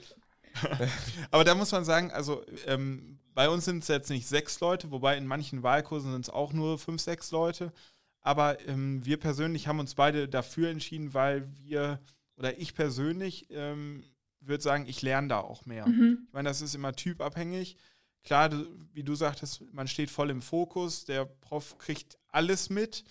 [1.31, 4.91] Aber da muss man sagen, also ähm, bei uns sind es jetzt nicht sechs Leute,
[4.91, 7.71] wobei in manchen Wahlkursen sind es auch nur fünf, sechs Leute.
[8.25, 11.99] Aber ähm, wir persönlich haben uns beide dafür entschieden, weil wir,
[12.37, 14.03] oder ich persönlich, ähm,
[14.39, 15.87] würde sagen, ich lerne da auch mehr.
[15.87, 16.23] Mhm.
[16.25, 17.77] Ich meine, das ist immer typabhängig.
[18.23, 23.03] Klar, du, wie du sagtest, man steht voll im Fokus, der Prof kriegt alles mit.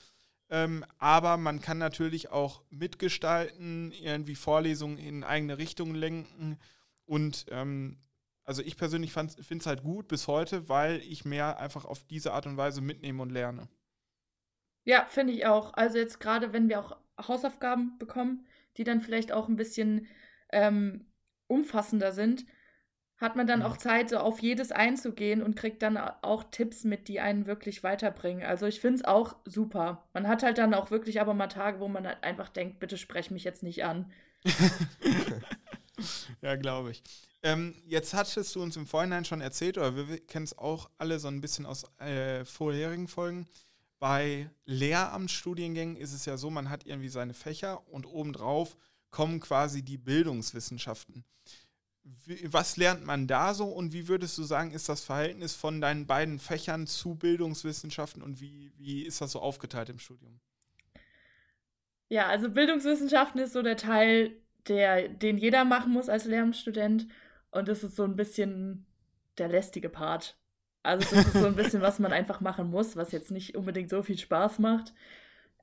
[0.51, 6.59] Ähm, aber man kann natürlich auch mitgestalten, irgendwie Vorlesungen in eigene Richtung lenken.
[7.05, 7.99] Und ähm,
[8.43, 12.33] also ich persönlich finde es halt gut bis heute, weil ich mehr einfach auf diese
[12.33, 13.69] Art und Weise mitnehme und lerne.
[14.85, 15.75] Ja, finde ich auch.
[15.75, 16.97] Also jetzt gerade, wenn wir auch
[17.29, 20.07] Hausaufgaben bekommen, die dann vielleicht auch ein bisschen
[20.53, 21.07] ähm,
[21.47, 22.45] umfassender sind,
[23.19, 23.67] hat man dann Mhm.
[23.67, 27.83] auch Zeit, so auf jedes einzugehen und kriegt dann auch Tipps mit, die einen wirklich
[27.85, 28.45] weiterbringen.
[28.45, 30.09] Also ich finde es auch super.
[30.15, 32.99] Man hat halt dann auch wirklich aber mal Tage, wo man halt einfach denkt, bitte
[32.99, 34.13] sprech mich jetzt nicht an.
[36.43, 37.03] ja, glaube ich.
[37.43, 41.19] Ähm, jetzt hattest du uns im Vorhinein schon erzählt, oder wir kennen es auch alle
[41.19, 43.47] so ein bisschen aus äh, vorherigen Folgen.
[44.05, 48.77] Bei Lehramtsstudiengängen ist es ja so, man hat irgendwie seine Fächer und obendrauf
[49.09, 51.25] kommen quasi die Bildungswissenschaften.
[52.43, 56.07] Was lernt man da so und wie würdest du sagen, ist das Verhältnis von deinen
[56.07, 60.39] beiden Fächern zu Bildungswissenschaften und wie, wie ist das so aufgeteilt im Studium?
[62.11, 64.37] Ja, also Bildungswissenschaften ist so der Teil,
[64.69, 67.09] der, den jeder machen muss als Lehramtsstudent.
[67.53, 68.85] Und das ist so ein bisschen
[69.39, 70.37] der lästige Part.
[70.85, 73.91] Also das ist so ein bisschen, was man einfach machen muss, was jetzt nicht unbedingt
[73.91, 74.95] so viel Spaß macht.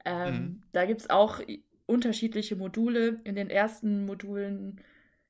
[0.05, 0.63] Ähm, Mhm.
[0.73, 1.41] Da gibt es auch
[1.87, 3.19] unterschiedliche Module.
[3.23, 4.81] In den ersten Modulen,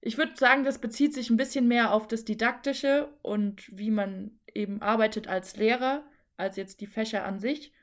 [0.01, 4.31] ich würde sagen, das bezieht sich ein bisschen mehr auf das Didaktische und wie man
[4.53, 6.03] eben arbeitet als Lehrer,
[6.37, 7.73] als jetzt die Fächer an sich.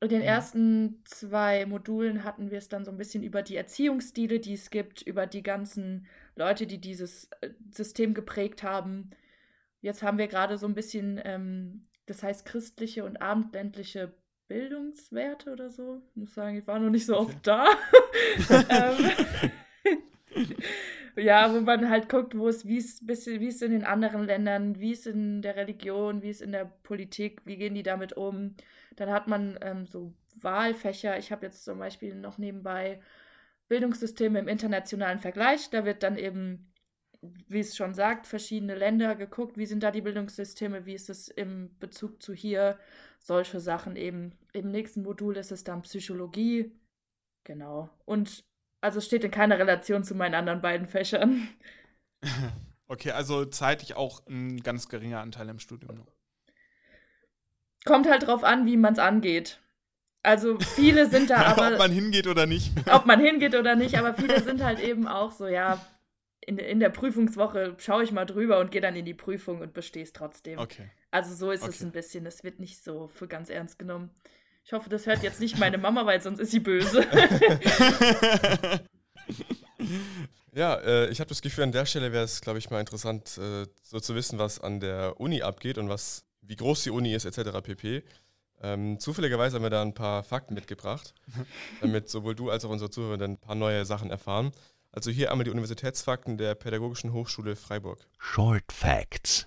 [0.00, 0.22] In den Mhm.
[0.22, 4.70] ersten zwei Modulen hatten wir es dann so ein bisschen über die Erziehungsstile, die es
[4.70, 9.10] gibt, über die ganzen Leute, die dieses äh, System geprägt haben.
[9.86, 14.12] Jetzt haben wir gerade so ein bisschen, ähm, das heißt christliche und abendländliche
[14.48, 16.02] Bildungswerte oder so.
[16.10, 17.68] Ich muss sagen, ich war noch nicht so oft da.
[18.68, 20.56] ähm,
[21.16, 24.24] ja, wo man halt guckt, wo es, wie es bisschen, wie es in den anderen
[24.24, 28.12] Ländern, wie es in der Religion, wie es in der Politik, wie gehen die damit
[28.14, 28.56] um.
[28.96, 31.16] Dann hat man ähm, so Wahlfächer.
[31.16, 33.00] Ich habe jetzt zum Beispiel noch nebenbei
[33.68, 35.70] Bildungssysteme im internationalen Vergleich.
[35.70, 36.72] Da wird dann eben,
[37.20, 41.28] wie es schon sagt, verschiedene Länder geguckt, wie sind da die Bildungssysteme, wie ist es
[41.28, 42.78] im Bezug zu hier,
[43.18, 44.32] solche Sachen eben.
[44.52, 46.72] Im nächsten Modul ist es dann Psychologie.
[47.44, 47.90] Genau.
[48.04, 48.44] Und
[48.80, 51.48] also steht in keiner Relation zu meinen anderen beiden Fächern.
[52.88, 56.12] Okay, also zeitlich auch ein ganz geringer Anteil im Studium noch.
[57.84, 59.60] Kommt halt drauf an, wie man es angeht.
[60.22, 61.72] Also viele sind da aber.
[61.72, 62.72] Ob man hingeht oder nicht.
[62.88, 65.84] ob man hingeht oder nicht, aber viele sind halt eben auch so, ja,
[66.46, 69.74] in, in der Prüfungswoche schaue ich mal drüber und gehe dann in die Prüfung und
[69.74, 70.58] bestehe es trotzdem.
[70.58, 70.88] Okay.
[71.10, 71.84] Also so ist es Okay.
[71.84, 74.10] ein bisschen, es wird nicht so für ganz ernst genommen.
[74.64, 77.04] Ich hoffe, das hört jetzt nicht meine Mama, weil sonst ist sie böse.
[80.52, 83.36] Ja, äh, ich habe das Gefühl, an der Stelle wäre es, glaube ich, mal interessant,
[83.36, 87.12] äh, so zu wissen, was an der Uni abgeht und was, wie groß die Uni
[87.12, 87.60] ist, etc.
[87.62, 88.02] pp.
[88.62, 91.12] Ähm, zufälligerweise haben wir da ein paar Fakten mitgebracht,
[91.82, 94.52] damit sowohl du als auch unsere Zuhörer dann ein paar neue Sachen erfahren.
[94.96, 98.08] Also hier einmal die Universitätsfakten der Pädagogischen Hochschule Freiburg.
[98.16, 99.46] Short Facts.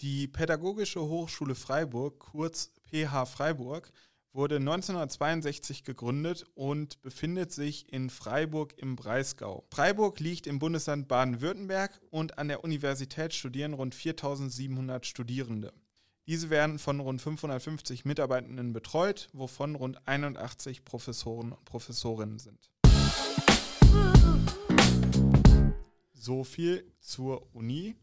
[0.00, 3.90] Die Pädagogische Hochschule Freiburg, kurz PH Freiburg,
[4.32, 9.66] wurde 1962 gegründet und befindet sich in Freiburg im Breisgau.
[9.68, 15.72] Freiburg liegt im Bundesland Baden-Württemberg und an der Universität studieren rund 4700 Studierende.
[16.30, 22.70] Diese werden von rund 550 Mitarbeitenden betreut, wovon rund 81 Professoren und Professorinnen sind.
[26.12, 27.96] So viel zur Uni.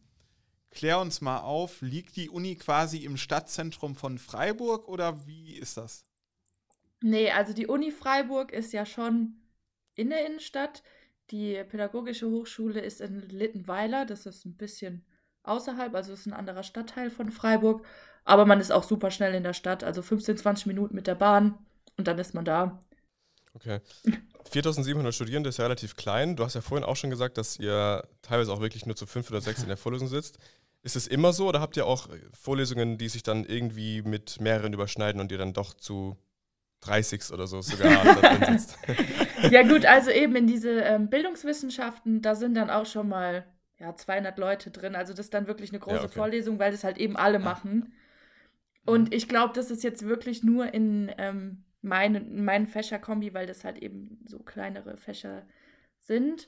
[0.71, 5.77] Klär uns mal auf, liegt die Uni quasi im Stadtzentrum von Freiburg oder wie ist
[5.77, 6.03] das?
[7.01, 9.37] nee, also die Uni Freiburg ist ja schon
[9.95, 10.83] in der Innenstadt.
[11.31, 15.05] Die Pädagogische Hochschule ist in Littenweiler, das ist ein bisschen
[15.43, 17.85] außerhalb, also ist ein anderer Stadtteil von Freiburg.
[18.27, 21.15] Aber man ist auch super schnell in der Stadt, also 15, 20 Minuten mit der
[21.15, 21.57] Bahn
[21.95, 22.83] und dann ist man da.
[23.53, 23.79] Okay.
[24.51, 26.35] 4700 Studierende ist ja relativ klein.
[26.35, 29.29] Du hast ja vorhin auch schon gesagt, dass ihr teilweise auch wirklich nur zu fünf
[29.29, 30.39] oder sechs in der Vorlesung sitzt.
[30.83, 34.73] Ist es immer so oder habt ihr auch Vorlesungen, die sich dann irgendwie mit mehreren
[34.73, 36.17] überschneiden und ihr dann doch zu
[36.81, 38.77] 30 oder so sogar sitzt?
[39.51, 43.45] Ja gut, also eben in diese ähm, Bildungswissenschaften, da sind dann auch schon mal
[43.79, 44.95] ja, 200 Leute drin.
[44.95, 46.13] Also das ist dann wirklich eine große ja, okay.
[46.13, 47.93] Vorlesung, weil das halt eben alle machen.
[48.87, 53.63] Und ich glaube, das ist jetzt wirklich nur in ähm, meinen, meinen Fächerkombi, weil das
[53.65, 55.43] halt eben so kleinere Fächer
[55.99, 56.47] sind.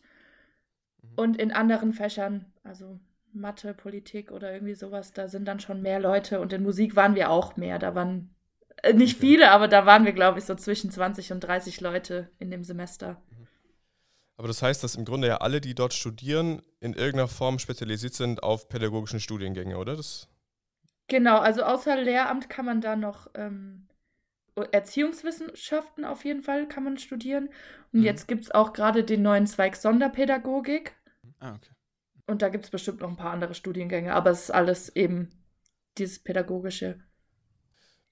[1.01, 1.09] Mhm.
[1.17, 2.97] Und in anderen Fächern, also
[3.33, 6.39] Mathe, Politik oder irgendwie sowas, da sind dann schon mehr Leute.
[6.39, 7.77] Und in Musik waren wir auch mehr.
[7.77, 8.33] Da waren
[8.83, 9.27] äh, nicht okay.
[9.27, 12.63] viele, aber da waren wir, glaube ich, so zwischen 20 und 30 Leute in dem
[12.63, 13.21] Semester.
[13.31, 13.47] Mhm.
[14.37, 18.13] Aber das heißt, dass im Grunde ja alle, die dort studieren, in irgendeiner Form spezialisiert
[18.13, 19.97] sind auf pädagogischen Studiengänge, oder?
[19.97, 20.28] Das
[21.09, 23.87] genau, also außer Lehramt kann man da noch ähm,
[24.71, 27.49] Erziehungswissenschaften auf jeden Fall kann man studieren.
[27.91, 28.05] Und mhm.
[28.05, 30.95] jetzt gibt es auch gerade den neuen Zweig Sonderpädagogik.
[31.39, 31.71] Ah, okay.
[32.27, 35.29] Und da gibt es bestimmt noch ein paar andere Studiengänge, aber es ist alles eben
[35.97, 36.99] dieses Pädagogische.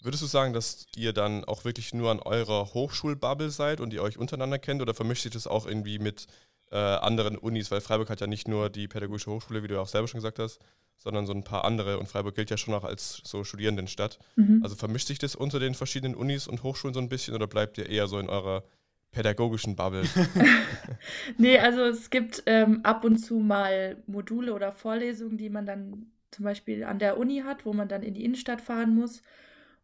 [0.02, 4.02] Würdest du sagen, dass ihr dann auch wirklich nur an eurer Hochschulbubble seid und ihr
[4.02, 6.28] euch untereinander kennt oder vermischt sich das auch irgendwie mit
[6.72, 7.72] äh, anderen Unis?
[7.72, 10.40] Weil Freiburg hat ja nicht nur die Pädagogische Hochschule, wie du auch selber schon gesagt
[10.40, 10.60] hast,
[10.98, 12.00] sondern so ein paar andere.
[12.00, 14.20] Und Freiburg gilt ja schon auch als so Studierendenstadt.
[14.36, 14.62] Mhm.
[14.64, 17.78] Also vermischt sich das unter den verschiedenen Unis und Hochschulen so ein bisschen oder bleibt
[17.78, 18.64] ihr eher so in eurer
[19.12, 20.04] pädagogischen Bubble?
[21.38, 26.12] nee, also es gibt ähm, ab und zu mal Module oder Vorlesungen, die man dann
[26.32, 29.22] zum Beispiel an der Uni hat, wo man dann in die Innenstadt fahren muss.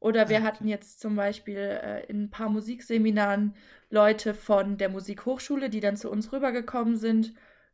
[0.03, 0.47] Oder wir ah, okay.
[0.47, 3.55] hatten jetzt zum Beispiel äh, in ein paar Musikseminaren
[3.89, 7.33] Leute von der Musikhochschule, die dann zu uns rübergekommen sind,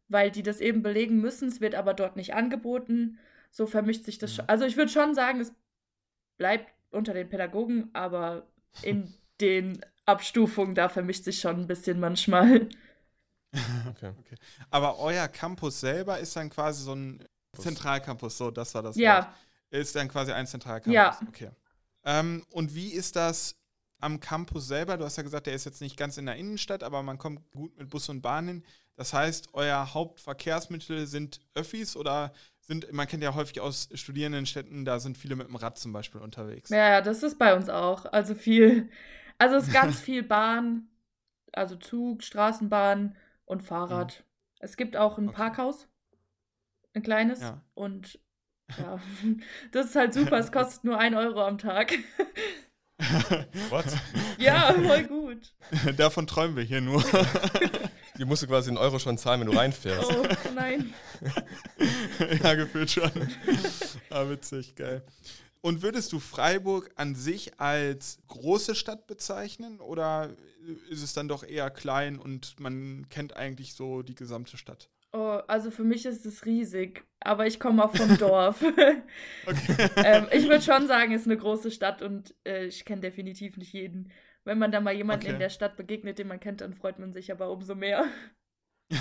[0.09, 1.47] weil die das eben belegen müssen.
[1.47, 3.17] Es wird aber dort nicht angeboten.
[3.49, 4.35] So vermischt sich das mhm.
[4.35, 4.45] schon.
[4.47, 5.51] Also ich würde schon sagen, es
[6.37, 8.45] bleibt unter den Pädagogen, aber
[8.83, 9.11] in
[9.41, 12.69] den Abstufungen, da vermischt sich schon ein bisschen manchmal.
[13.89, 14.13] okay.
[14.19, 14.35] okay.
[14.69, 19.17] Aber euer Campus selber ist dann quasi so ein Zentralcampus, so, das war das ja.
[19.17, 19.27] Wort.
[19.71, 20.93] Ist dann quasi ein Zentralcampus.
[20.93, 21.19] Ja.
[21.27, 21.49] Okay.
[22.09, 23.55] Ähm, und wie ist das
[23.99, 24.97] am Campus selber?
[24.97, 27.51] Du hast ja gesagt, der ist jetzt nicht ganz in der Innenstadt, aber man kommt
[27.51, 28.65] gut mit Bus und Bahn hin.
[28.95, 34.99] Das heißt, euer Hauptverkehrsmittel sind Öffis oder sind, man kennt ja häufig aus Studierendenstädten, da
[34.99, 36.69] sind viele mit dem Rad zum Beispiel unterwegs.
[36.69, 38.05] Ja, ja, das ist bei uns auch.
[38.05, 38.89] Also viel,
[39.37, 40.87] also es ist ganz viel Bahn,
[41.53, 44.19] also Zug, Straßenbahn und Fahrrad.
[44.19, 44.23] Mhm.
[44.59, 45.37] Es gibt auch ein okay.
[45.37, 45.87] Parkhaus,
[46.93, 47.61] ein kleines ja.
[47.75, 48.19] und
[48.77, 48.99] ja,
[49.71, 50.37] das ist halt super.
[50.37, 51.93] Es kostet nur ein Euro am Tag.
[53.69, 53.85] What?
[54.37, 55.53] Ja, voll gut.
[55.97, 57.03] Davon träumen wir hier nur.
[58.17, 60.11] Die musst du quasi einen Euro schon zahlen, wenn du reinfährst.
[60.11, 60.93] Oh, nein.
[62.43, 63.09] ja, gefühlt schon.
[64.09, 65.01] Ah, witzig, geil.
[65.61, 70.29] Und würdest du Freiburg an sich als große Stadt bezeichnen oder
[70.89, 74.89] ist es dann doch eher klein und man kennt eigentlich so die gesamte Stadt?
[75.11, 78.61] Oh, also für mich ist es riesig, aber ich komme auch vom Dorf.
[78.61, 83.57] ähm, ich würde schon sagen, es ist eine große Stadt und äh, ich kenne definitiv
[83.57, 84.11] nicht jeden.
[84.43, 85.33] Wenn man da mal jemanden okay.
[85.33, 88.05] in der Stadt begegnet, den man kennt, dann freut man sich aber umso mehr.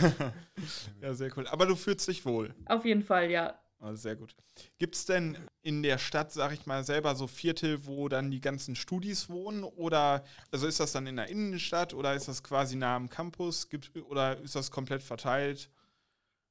[1.00, 1.46] ja, sehr cool.
[1.46, 2.54] Aber du fühlst dich wohl.
[2.66, 3.58] Auf jeden Fall, ja.
[3.80, 4.34] Also sehr gut.
[4.78, 8.40] Gibt es denn in der Stadt, sag ich mal, selber so Viertel, wo dann die
[8.40, 9.62] ganzen Studis wohnen?
[9.62, 13.68] Oder also ist das dann in der Innenstadt oder ist das quasi nah am Campus?
[13.68, 15.70] Gibt, oder ist das komplett verteilt?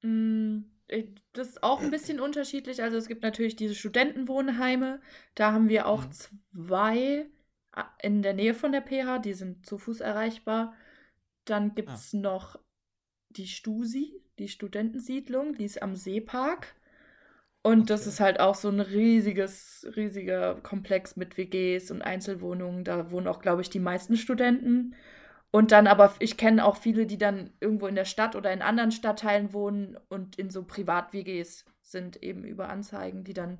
[0.01, 0.63] Mm,
[1.33, 2.81] das ist auch ein bisschen unterschiedlich.
[2.81, 5.01] Also es gibt natürlich diese Studentenwohnheime.
[5.35, 6.11] Da haben wir auch mhm.
[6.11, 7.25] zwei
[8.01, 10.73] in der Nähe von der PH, die sind zu Fuß erreichbar.
[11.45, 12.17] Dann gibt es ah.
[12.17, 12.59] noch
[13.29, 16.75] die Stusi, die Studentensiedlung, die ist am Seepark.
[17.61, 17.87] Und okay.
[17.87, 22.83] das ist halt auch so ein riesiges, riesiger Komplex mit WGs und Einzelwohnungen.
[22.83, 24.95] Da wohnen auch, glaube ich, die meisten Studenten.
[25.51, 28.61] Und dann aber, ich kenne auch viele, die dann irgendwo in der Stadt oder in
[28.61, 33.59] anderen Stadtteilen wohnen und in so Privat-WGs sind, eben über Anzeigen, die dann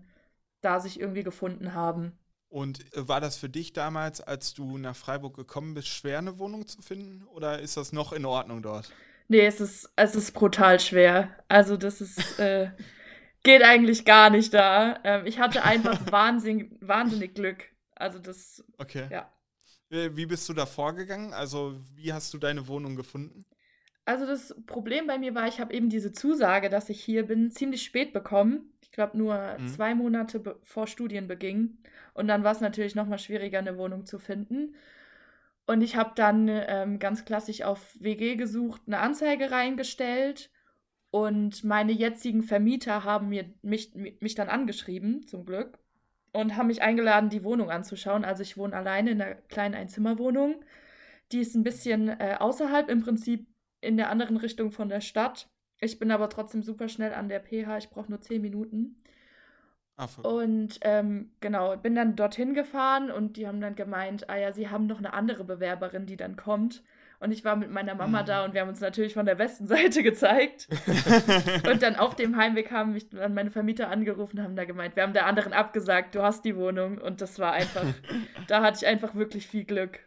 [0.62, 2.18] da sich irgendwie gefunden haben.
[2.50, 6.40] Und äh, war das für dich damals, als du nach Freiburg gekommen bist, schwer, eine
[6.40, 7.26] Wohnung zu finden?
[7.28, 8.92] Oder ist das noch in Ordnung dort?
[9.28, 11.30] Nee, es ist, es ist brutal schwer.
[11.48, 12.72] Also, das ist, äh,
[13.44, 15.00] geht eigentlich gar nicht da.
[15.04, 17.66] Ähm, ich hatte einfach wahnsinnig, wahnsinnig Glück.
[17.96, 19.08] Also, das, okay.
[19.10, 19.30] ja.
[19.90, 21.34] Äh, wie bist du da vorgegangen?
[21.34, 23.46] Also, wie hast du deine Wohnung gefunden?
[24.06, 27.52] Also, das Problem bei mir war, ich habe eben diese Zusage, dass ich hier bin,
[27.52, 28.74] ziemlich spät bekommen.
[28.82, 29.68] Ich glaube, nur mhm.
[29.68, 31.78] zwei Monate vor Studienbeginn.
[32.14, 34.76] Und dann war es natürlich nochmal schwieriger, eine Wohnung zu finden.
[35.68, 40.50] Und ich habe dann ähm, ganz klassisch auf WG gesucht, eine Anzeige reingestellt.
[41.12, 45.80] Und meine jetzigen Vermieter haben mir, mich, mich dann angeschrieben, zum Glück.
[46.34, 48.26] Und haben mich eingeladen, die Wohnung anzuschauen.
[48.26, 50.64] Also ich wohne alleine in einer kleinen Einzimmerwohnung.
[51.32, 53.48] Die ist ein bisschen äh, außerhalb, im Prinzip
[53.82, 55.50] in der anderen Richtung von der Stadt.
[55.80, 57.78] Ich bin aber trotzdem super schnell an der PH.
[57.78, 59.02] Ich brauche nur zehn Minuten.
[59.96, 64.54] Ah, und ähm, genau, bin dann dorthin gefahren und die haben dann gemeint, ah ja,
[64.54, 66.84] sie haben noch eine andere Bewerberin, die dann kommt.
[67.20, 68.26] Und ich war mit meiner Mama mhm.
[68.26, 70.68] da und wir haben uns natürlich von der besten Seite gezeigt.
[71.70, 74.96] und dann auf dem Heimweg haben mich dann meine Vermieter angerufen und haben da gemeint,
[74.96, 77.00] wir haben der anderen abgesagt, du hast die Wohnung.
[77.00, 77.86] Und das war einfach,
[78.48, 80.00] da hatte ich einfach wirklich viel Glück.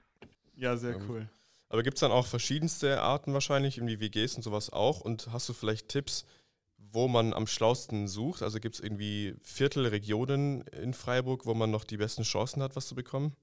[0.54, 1.28] Ja, sehr cool.
[1.68, 5.00] Aber gibt es dann auch verschiedenste Arten wahrscheinlich, in die WGs und sowas auch?
[5.00, 6.26] Und hast du vielleicht Tipps,
[6.76, 8.42] wo man am schlausten sucht?
[8.42, 12.76] Also gibt es irgendwie Viertel, Regionen in Freiburg, wo man noch die besten Chancen hat,
[12.76, 13.36] was zu bekommen?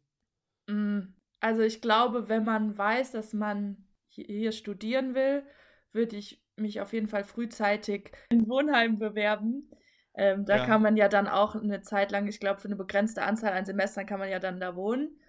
[0.69, 0.99] Mm,
[1.39, 3.77] also ich glaube, wenn man weiß, dass man
[4.09, 5.43] hier studieren will,
[5.91, 9.69] würde ich mich auf jeden Fall frühzeitig in Wohnheim bewerben.
[10.15, 10.65] Ähm, da ja.
[10.65, 13.65] kann man ja dann auch eine Zeit lang, ich glaube, für eine begrenzte Anzahl an
[13.65, 15.19] Semestern kann man ja dann da wohnen.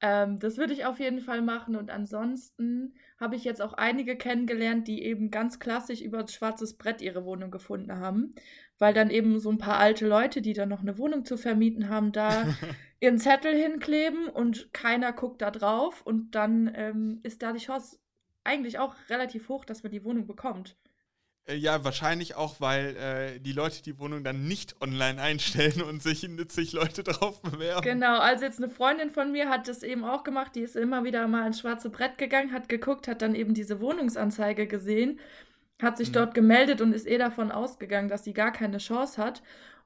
[0.00, 1.76] Ähm, das würde ich auf jeden Fall machen.
[1.76, 6.78] Und ansonsten habe ich jetzt auch einige kennengelernt, die eben ganz klassisch über das schwarzes
[6.78, 8.34] Brett ihre Wohnung gefunden haben.
[8.78, 11.90] Weil dann eben so ein paar alte Leute, die dann noch eine Wohnung zu vermieten
[11.90, 12.46] haben, da
[13.02, 16.02] ihren Zettel hinkleben und keiner guckt da drauf.
[16.02, 17.98] Und dann ähm, ist da die Chance
[18.44, 20.76] eigentlich auch relativ hoch, dass man die Wohnung bekommt.
[21.46, 26.00] Äh, ja, wahrscheinlich auch, weil äh, die Leute die Wohnung dann nicht online einstellen und
[26.00, 27.82] sich nützlich Leute drauf bewerben.
[27.82, 31.02] Genau, also jetzt eine Freundin von mir hat das eben auch gemacht, die ist immer
[31.02, 35.18] wieder mal ins schwarze Brett gegangen, hat geguckt, hat dann eben diese Wohnungsanzeige gesehen,
[35.82, 36.14] hat sich mhm.
[36.14, 39.42] dort gemeldet und ist eh davon ausgegangen, dass sie gar keine Chance hat.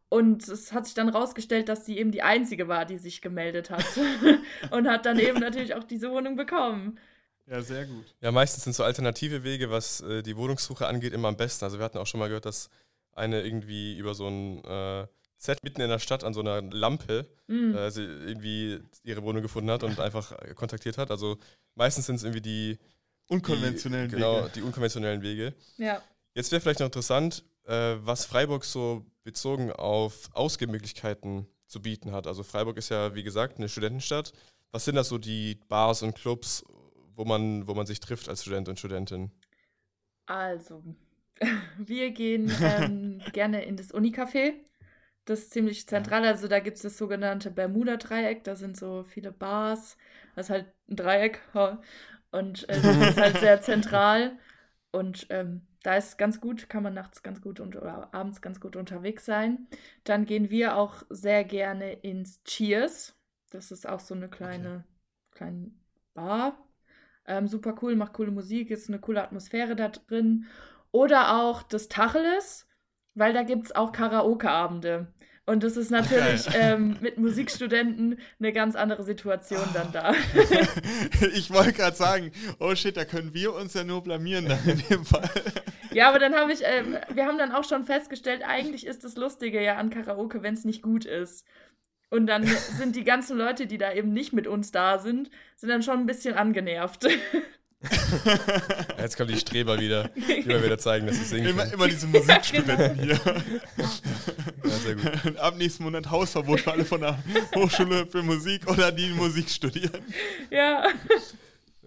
[0.09, 3.71] Und es hat sich dann rausgestellt, dass sie eben die Einzige war, die sich gemeldet
[3.71, 3.85] hat.
[4.71, 6.99] und hat dann eben natürlich auch diese Wohnung bekommen.
[7.47, 8.05] Ja, sehr gut.
[8.21, 11.65] Ja, meistens sind so alternative Wege, was äh, die Wohnungssuche angeht, immer am besten.
[11.65, 12.71] Also wir hatten auch schon mal gehört, dass
[13.13, 15.07] eine irgendwie über so ein äh,
[15.39, 17.75] Set mitten in der Stadt an so einer Lampe mm.
[17.75, 21.11] äh, sie irgendwie ihre Wohnung gefunden hat und einfach äh, kontaktiert hat.
[21.11, 21.39] Also
[21.75, 22.79] meistens sind es irgendwie die
[23.29, 24.43] unkonventionellen die, genau, Wege.
[24.43, 25.55] Genau, die unkonventionellen Wege.
[25.77, 26.03] Ja.
[26.35, 32.27] Jetzt wäre vielleicht noch interessant, äh, was Freiburg so bezogen auf Ausgehmöglichkeiten zu bieten hat.
[32.27, 34.33] Also Freiburg ist ja, wie gesagt, eine Studentenstadt.
[34.73, 36.65] Was sind da so die Bars und Clubs
[37.17, 39.31] wo man, wo man sich trifft als Student und Studentin?
[40.27, 40.83] Also,
[41.79, 44.55] wir gehen ähm, gerne in das Unicafé.
[45.25, 46.25] Das ist ziemlich zentral.
[46.25, 48.45] Also da gibt es das sogenannte Bermuda-Dreieck.
[48.45, 49.97] Da sind so viele Bars.
[50.37, 51.41] Das ist halt ein Dreieck.
[52.31, 54.39] Und äh, das ist halt sehr zentral.
[54.93, 58.59] Und ähm, da ist ganz gut, kann man nachts ganz gut und, oder abends ganz
[58.59, 59.69] gut unterwegs sein.
[60.03, 63.17] Dann gehen wir auch sehr gerne ins Cheers.
[63.51, 64.85] Das ist auch so eine kleine,
[65.31, 65.39] okay.
[65.39, 65.71] kleine
[66.13, 66.59] Bar.
[67.25, 70.47] Ähm, super cool, macht coole Musik, ist eine coole Atmosphäre da drin.
[70.91, 72.67] Oder auch das Tacheles,
[73.15, 75.15] weil da gibt es auch Karaoke-Abende.
[75.47, 80.13] Und das ist natürlich ähm, mit Musikstudenten eine ganz andere Situation dann da.
[81.35, 84.83] ich wollte gerade sagen, oh shit, da können wir uns ja nur blamieren dann in
[84.89, 85.31] dem Fall.
[85.93, 86.83] Ja, aber dann habe ich, äh,
[87.15, 90.65] wir haben dann auch schon festgestellt, eigentlich ist das Lustige ja an Karaoke, wenn es
[90.65, 91.47] nicht gut ist.
[92.11, 95.69] Und dann sind die ganzen Leute, die da eben nicht mit uns da sind, sind
[95.69, 97.07] dann schon ein bisschen angenervt.
[98.99, 102.07] Jetzt kommen die Streber wieder, die mal wieder zeigen, dass sie singen immer, immer diese
[102.07, 103.21] Musikstudenten hier.
[104.65, 105.37] Ja, sehr gut.
[105.37, 107.19] Ab nächsten Monat Hausverbot für alle von der
[107.55, 110.05] Hochschule für Musik oder die Musik studieren.
[110.51, 110.87] Ja.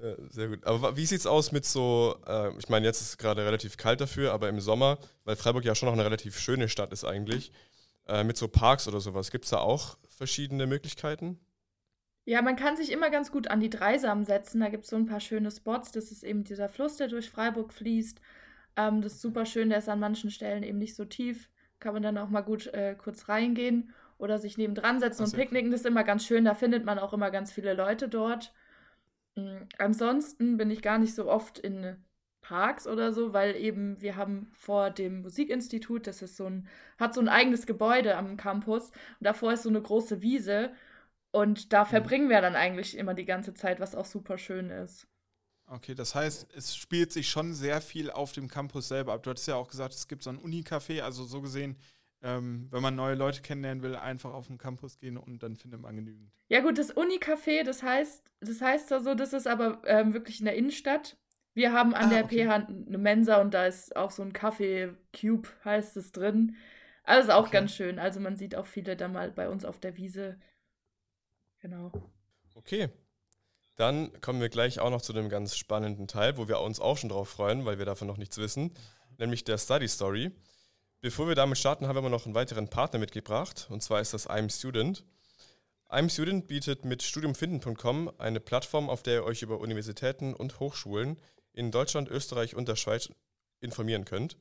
[0.01, 0.63] ja sehr gut.
[0.65, 3.77] Aber wie sieht es aus mit so, äh, ich meine, jetzt ist es gerade relativ
[3.77, 7.03] kalt dafür, aber im Sommer, weil Freiburg ja schon noch eine relativ schöne Stadt ist
[7.03, 7.51] eigentlich,
[8.07, 11.39] äh, mit so Parks oder sowas, gibt es da auch verschiedene Möglichkeiten?
[12.29, 14.59] Ja, man kann sich immer ganz gut an die Dreisam setzen.
[14.59, 15.91] Da gibt es so ein paar schöne Spots.
[15.91, 18.21] Das ist eben dieser Fluss, der durch Freiburg fließt.
[18.75, 19.69] Ähm, das ist super schön.
[19.69, 21.49] Der ist an manchen Stellen eben nicht so tief.
[21.79, 25.71] Kann man dann auch mal gut äh, kurz reingehen oder sich nebendran setzen und picknicken.
[25.71, 26.45] Das ist immer ganz schön.
[26.45, 28.53] Da findet man auch immer ganz viele Leute dort.
[29.35, 29.67] Mhm.
[29.79, 31.95] Ansonsten bin ich gar nicht so oft in
[32.41, 36.67] Parks oder so, weil eben wir haben vor dem Musikinstitut, das ist so ein,
[36.99, 40.73] hat so ein eigenes Gebäude am Campus und davor ist so eine große Wiese
[41.31, 41.89] und da mhm.
[41.89, 45.07] verbringen wir dann eigentlich immer die ganze Zeit, was auch super schön ist.
[45.67, 49.21] Okay, das heißt, es spielt sich schon sehr viel auf dem Campus selber ab.
[49.23, 51.77] Du hattest ja auch gesagt, es gibt so ein Unicafé, also so gesehen,
[52.21, 55.81] ähm, wenn man neue Leute kennenlernen will, einfach auf den Campus gehen und dann findet
[55.81, 56.31] man genügend.
[56.47, 60.39] Ja gut, das Unicafé, das heißt, das heißt da so, das ist aber ähm, wirklich
[60.39, 61.17] in der Innenstadt
[61.59, 62.45] wir haben an ah, der okay.
[62.45, 66.55] PH eine Mensa und da ist auch so ein Kaffee Cube, heißt es drin.
[67.03, 67.51] Also ist auch okay.
[67.51, 67.99] ganz schön.
[67.99, 70.37] Also man sieht auch viele da mal bei uns auf der Wiese.
[71.59, 71.91] Genau.
[72.55, 72.89] Okay.
[73.75, 76.97] Dann kommen wir gleich auch noch zu dem ganz spannenden Teil, wo wir uns auch
[76.97, 78.73] schon drauf freuen, weil wir davon noch nichts wissen,
[79.17, 80.31] nämlich der Study Story.
[80.99, 83.67] bevor wir damit starten, haben wir noch einen weiteren Partner mitgebracht.
[83.69, 85.05] Und zwar ist das I'm Student.
[85.89, 91.17] I'm Student bietet mit studiumfinden.com eine Plattform, auf der ihr euch über Universitäten und Hochschulen
[91.53, 93.09] in Deutschland, Österreich und der Schweiz
[93.61, 94.37] informieren könnt.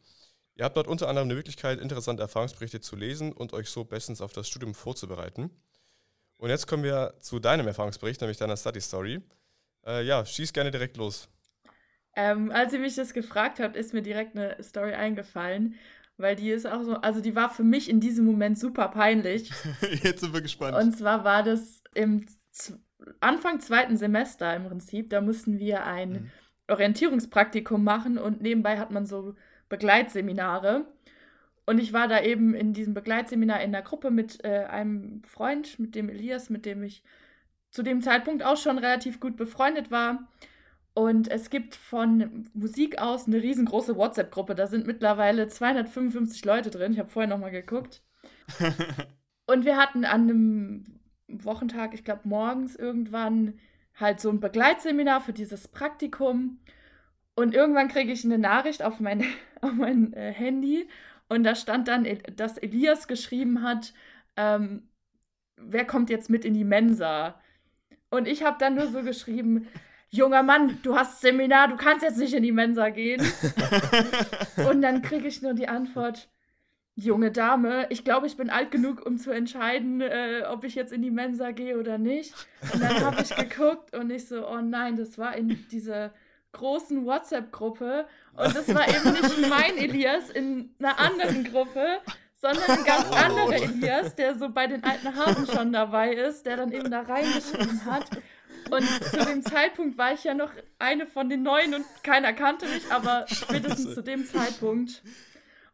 [0.57, 4.21] Ihr habt dort unter anderem eine Möglichkeit, interessante Erfahrungsberichte zu lesen und euch so bestens
[4.21, 5.51] auf das Studium vorzubereiten.
[6.39, 9.21] Und jetzt kommen wir zu deinem Erfahrungsbericht, nämlich deiner Study Story.
[9.87, 11.29] Äh, ja, schieß gerne direkt los.
[12.17, 15.75] Ähm, als ihr mich das gefragt habt, ist mir direkt eine Story eingefallen,
[16.17, 19.51] weil die ist auch so, also die war für mich in diesem Moment super peinlich.
[20.03, 20.77] Jetzt sind wir gespannt.
[20.77, 22.27] Und zwar war das im
[23.21, 26.31] Anfang zweiten Semester im Prinzip, da mussten wir ein mhm.
[26.69, 29.35] Orientierungspraktikum machen und nebenbei hat man so
[29.69, 30.87] Begleitseminare.
[31.69, 35.79] Und ich war da eben in diesem Begleitseminar in der Gruppe mit äh, einem Freund,
[35.79, 37.03] mit dem Elias, mit dem ich
[37.71, 40.27] zu dem Zeitpunkt auch schon relativ gut befreundet war.
[40.95, 44.55] Und es gibt von Musik aus eine riesengroße WhatsApp-Gruppe.
[44.55, 46.95] Da sind mittlerweile 255 Leute drin.
[46.95, 48.03] Ich habe vorher nochmal geguckt.
[49.47, 53.59] Und wir hatten an einem Wochentag, ich glaube morgens irgendwann,
[53.95, 56.61] halt so ein Begleitseminar für dieses Praktikum.
[57.35, 59.23] Und irgendwann kriege ich eine Nachricht auf mein,
[59.61, 60.89] auf mein äh, Handy
[61.29, 62.07] und da stand dann,
[62.37, 63.93] dass Elias geschrieben hat,
[64.37, 64.89] ähm,
[65.57, 67.41] wer kommt jetzt mit in die Mensa?
[68.11, 69.69] Und ich habe dann nur so geschrieben,
[70.11, 73.21] junger Mann, du hast Seminar, du kannst jetzt nicht in die Mensa gehen.
[74.71, 76.29] und dann kriege ich nur die Antwort,
[76.95, 80.93] junge Dame, ich glaube, ich bin alt genug, um zu entscheiden, äh, ob ich jetzt
[80.93, 82.35] in die Mensa gehe oder nicht.
[82.73, 86.13] Und dann habe ich geguckt und ich so, oh nein, das war in dieser
[86.53, 88.07] großen WhatsApp-Gruppe.
[88.37, 91.99] Und das war eben nicht mein Elias in einer anderen Gruppe,
[92.35, 93.15] sondern ein ganz oh.
[93.15, 97.03] anderer Elias, der so bei den alten Hasen schon dabei ist, der dann eben da
[97.03, 98.07] reingeschrieben hat.
[98.71, 102.67] Und zu dem Zeitpunkt war ich ja noch eine von den Neuen und keiner kannte
[102.67, 105.03] mich, aber spätestens zu dem Zeitpunkt.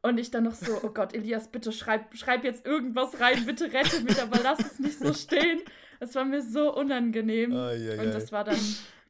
[0.02, 3.72] Und ich dann noch so, oh Gott, Elias, bitte schreib, schreib jetzt irgendwas rein, bitte
[3.72, 5.62] rette mich, aber lass es nicht so stehen.
[5.98, 7.52] Das war mir so unangenehm.
[7.52, 8.58] Oh, yeah, und das war dann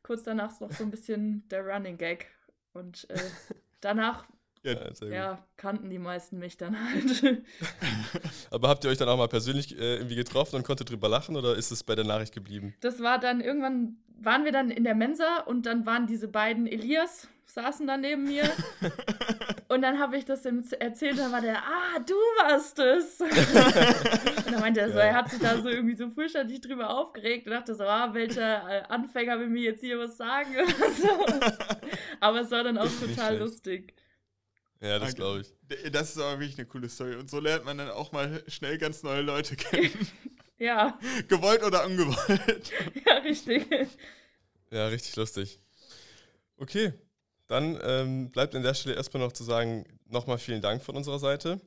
[0.05, 2.29] kurz danach noch so ein bisschen der Running Gag.
[2.73, 3.19] Und äh,
[3.81, 4.29] danach
[4.65, 7.43] ja, ja, kannten die meisten mich dann halt.
[8.51, 11.37] Aber habt ihr euch dann auch mal persönlich äh, irgendwie getroffen und konntet drüber lachen
[11.37, 12.75] oder ist es bei der Nachricht geblieben?
[12.81, 16.67] Das war dann irgendwann, waren wir dann in der Mensa und dann waren diese beiden
[16.67, 18.45] Elias, saßen da neben mir.
[19.69, 23.21] und dann habe ich das ihm erzählt, dann war der, ah, du warst es.
[23.21, 27.47] und dann meinte er so, er hat sich da so irgendwie so fürchterlich drüber aufgeregt
[27.47, 31.27] und dachte so, ah, welcher äh, Anfänger will mir jetzt hier was sagen oder so.
[32.21, 33.95] Aber es war dann auch total lustig.
[34.85, 35.93] Ja, das glaube ich.
[35.93, 37.17] Das ist aber wirklich eine coole Story.
[37.17, 40.09] Und so lernt man dann auch mal schnell ganz neue Leute kennen.
[40.59, 40.99] ja.
[41.29, 42.73] Gewollt oder ungewollt.
[43.07, 43.67] Ja, richtig.
[44.71, 45.59] Ja, richtig lustig.
[46.59, 46.93] Okay,
[47.47, 51.19] dann ähm, bleibt an der Stelle erstmal noch zu sagen, nochmal vielen Dank von unserer
[51.19, 51.61] Seite.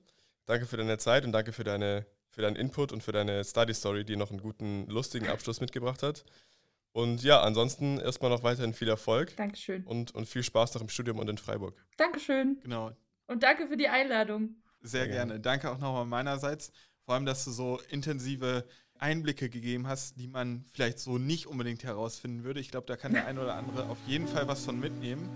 [0.46, 3.74] Danke für deine Zeit und danke für, deine, für deinen Input und für deine Study
[3.74, 6.24] Story, die noch einen guten, lustigen Abschluss mitgebracht hat.
[6.92, 9.36] Und ja, ansonsten erstmal noch weiterhin viel Erfolg.
[9.38, 9.84] Dankeschön.
[9.86, 11.76] Und, und viel Spaß noch im Studium und in Freiburg.
[11.98, 12.60] Dankeschön.
[12.62, 12.92] Genau.
[13.28, 14.56] Und danke für die Einladung.
[14.82, 15.32] Sehr, Sehr gerne.
[15.34, 15.40] gerne.
[15.42, 16.72] Danke auch nochmal meinerseits.
[17.06, 18.66] Vor allem, dass du so intensive
[19.00, 22.60] Einblicke gegeben hast, die man vielleicht so nicht unbedingt herausfinden würde.
[22.60, 25.30] Ich glaube, da kann der ein oder andere auf jeden Fall was von mitnehmen.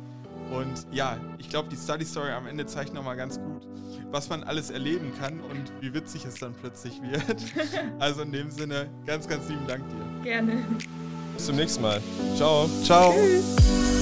[0.51, 3.65] Und ja, ich glaube, die Study Story am Ende zeigt nochmal ganz gut,
[4.11, 7.41] was man alles erleben kann und wie witzig es dann plötzlich wird.
[7.99, 10.23] Also in dem Sinne, ganz, ganz lieben Dank dir.
[10.23, 10.57] Gerne.
[11.35, 12.01] Bis zum nächsten Mal.
[12.35, 12.67] Ciao.
[12.83, 13.13] Ciao.
[13.13, 14.00] Tschüss.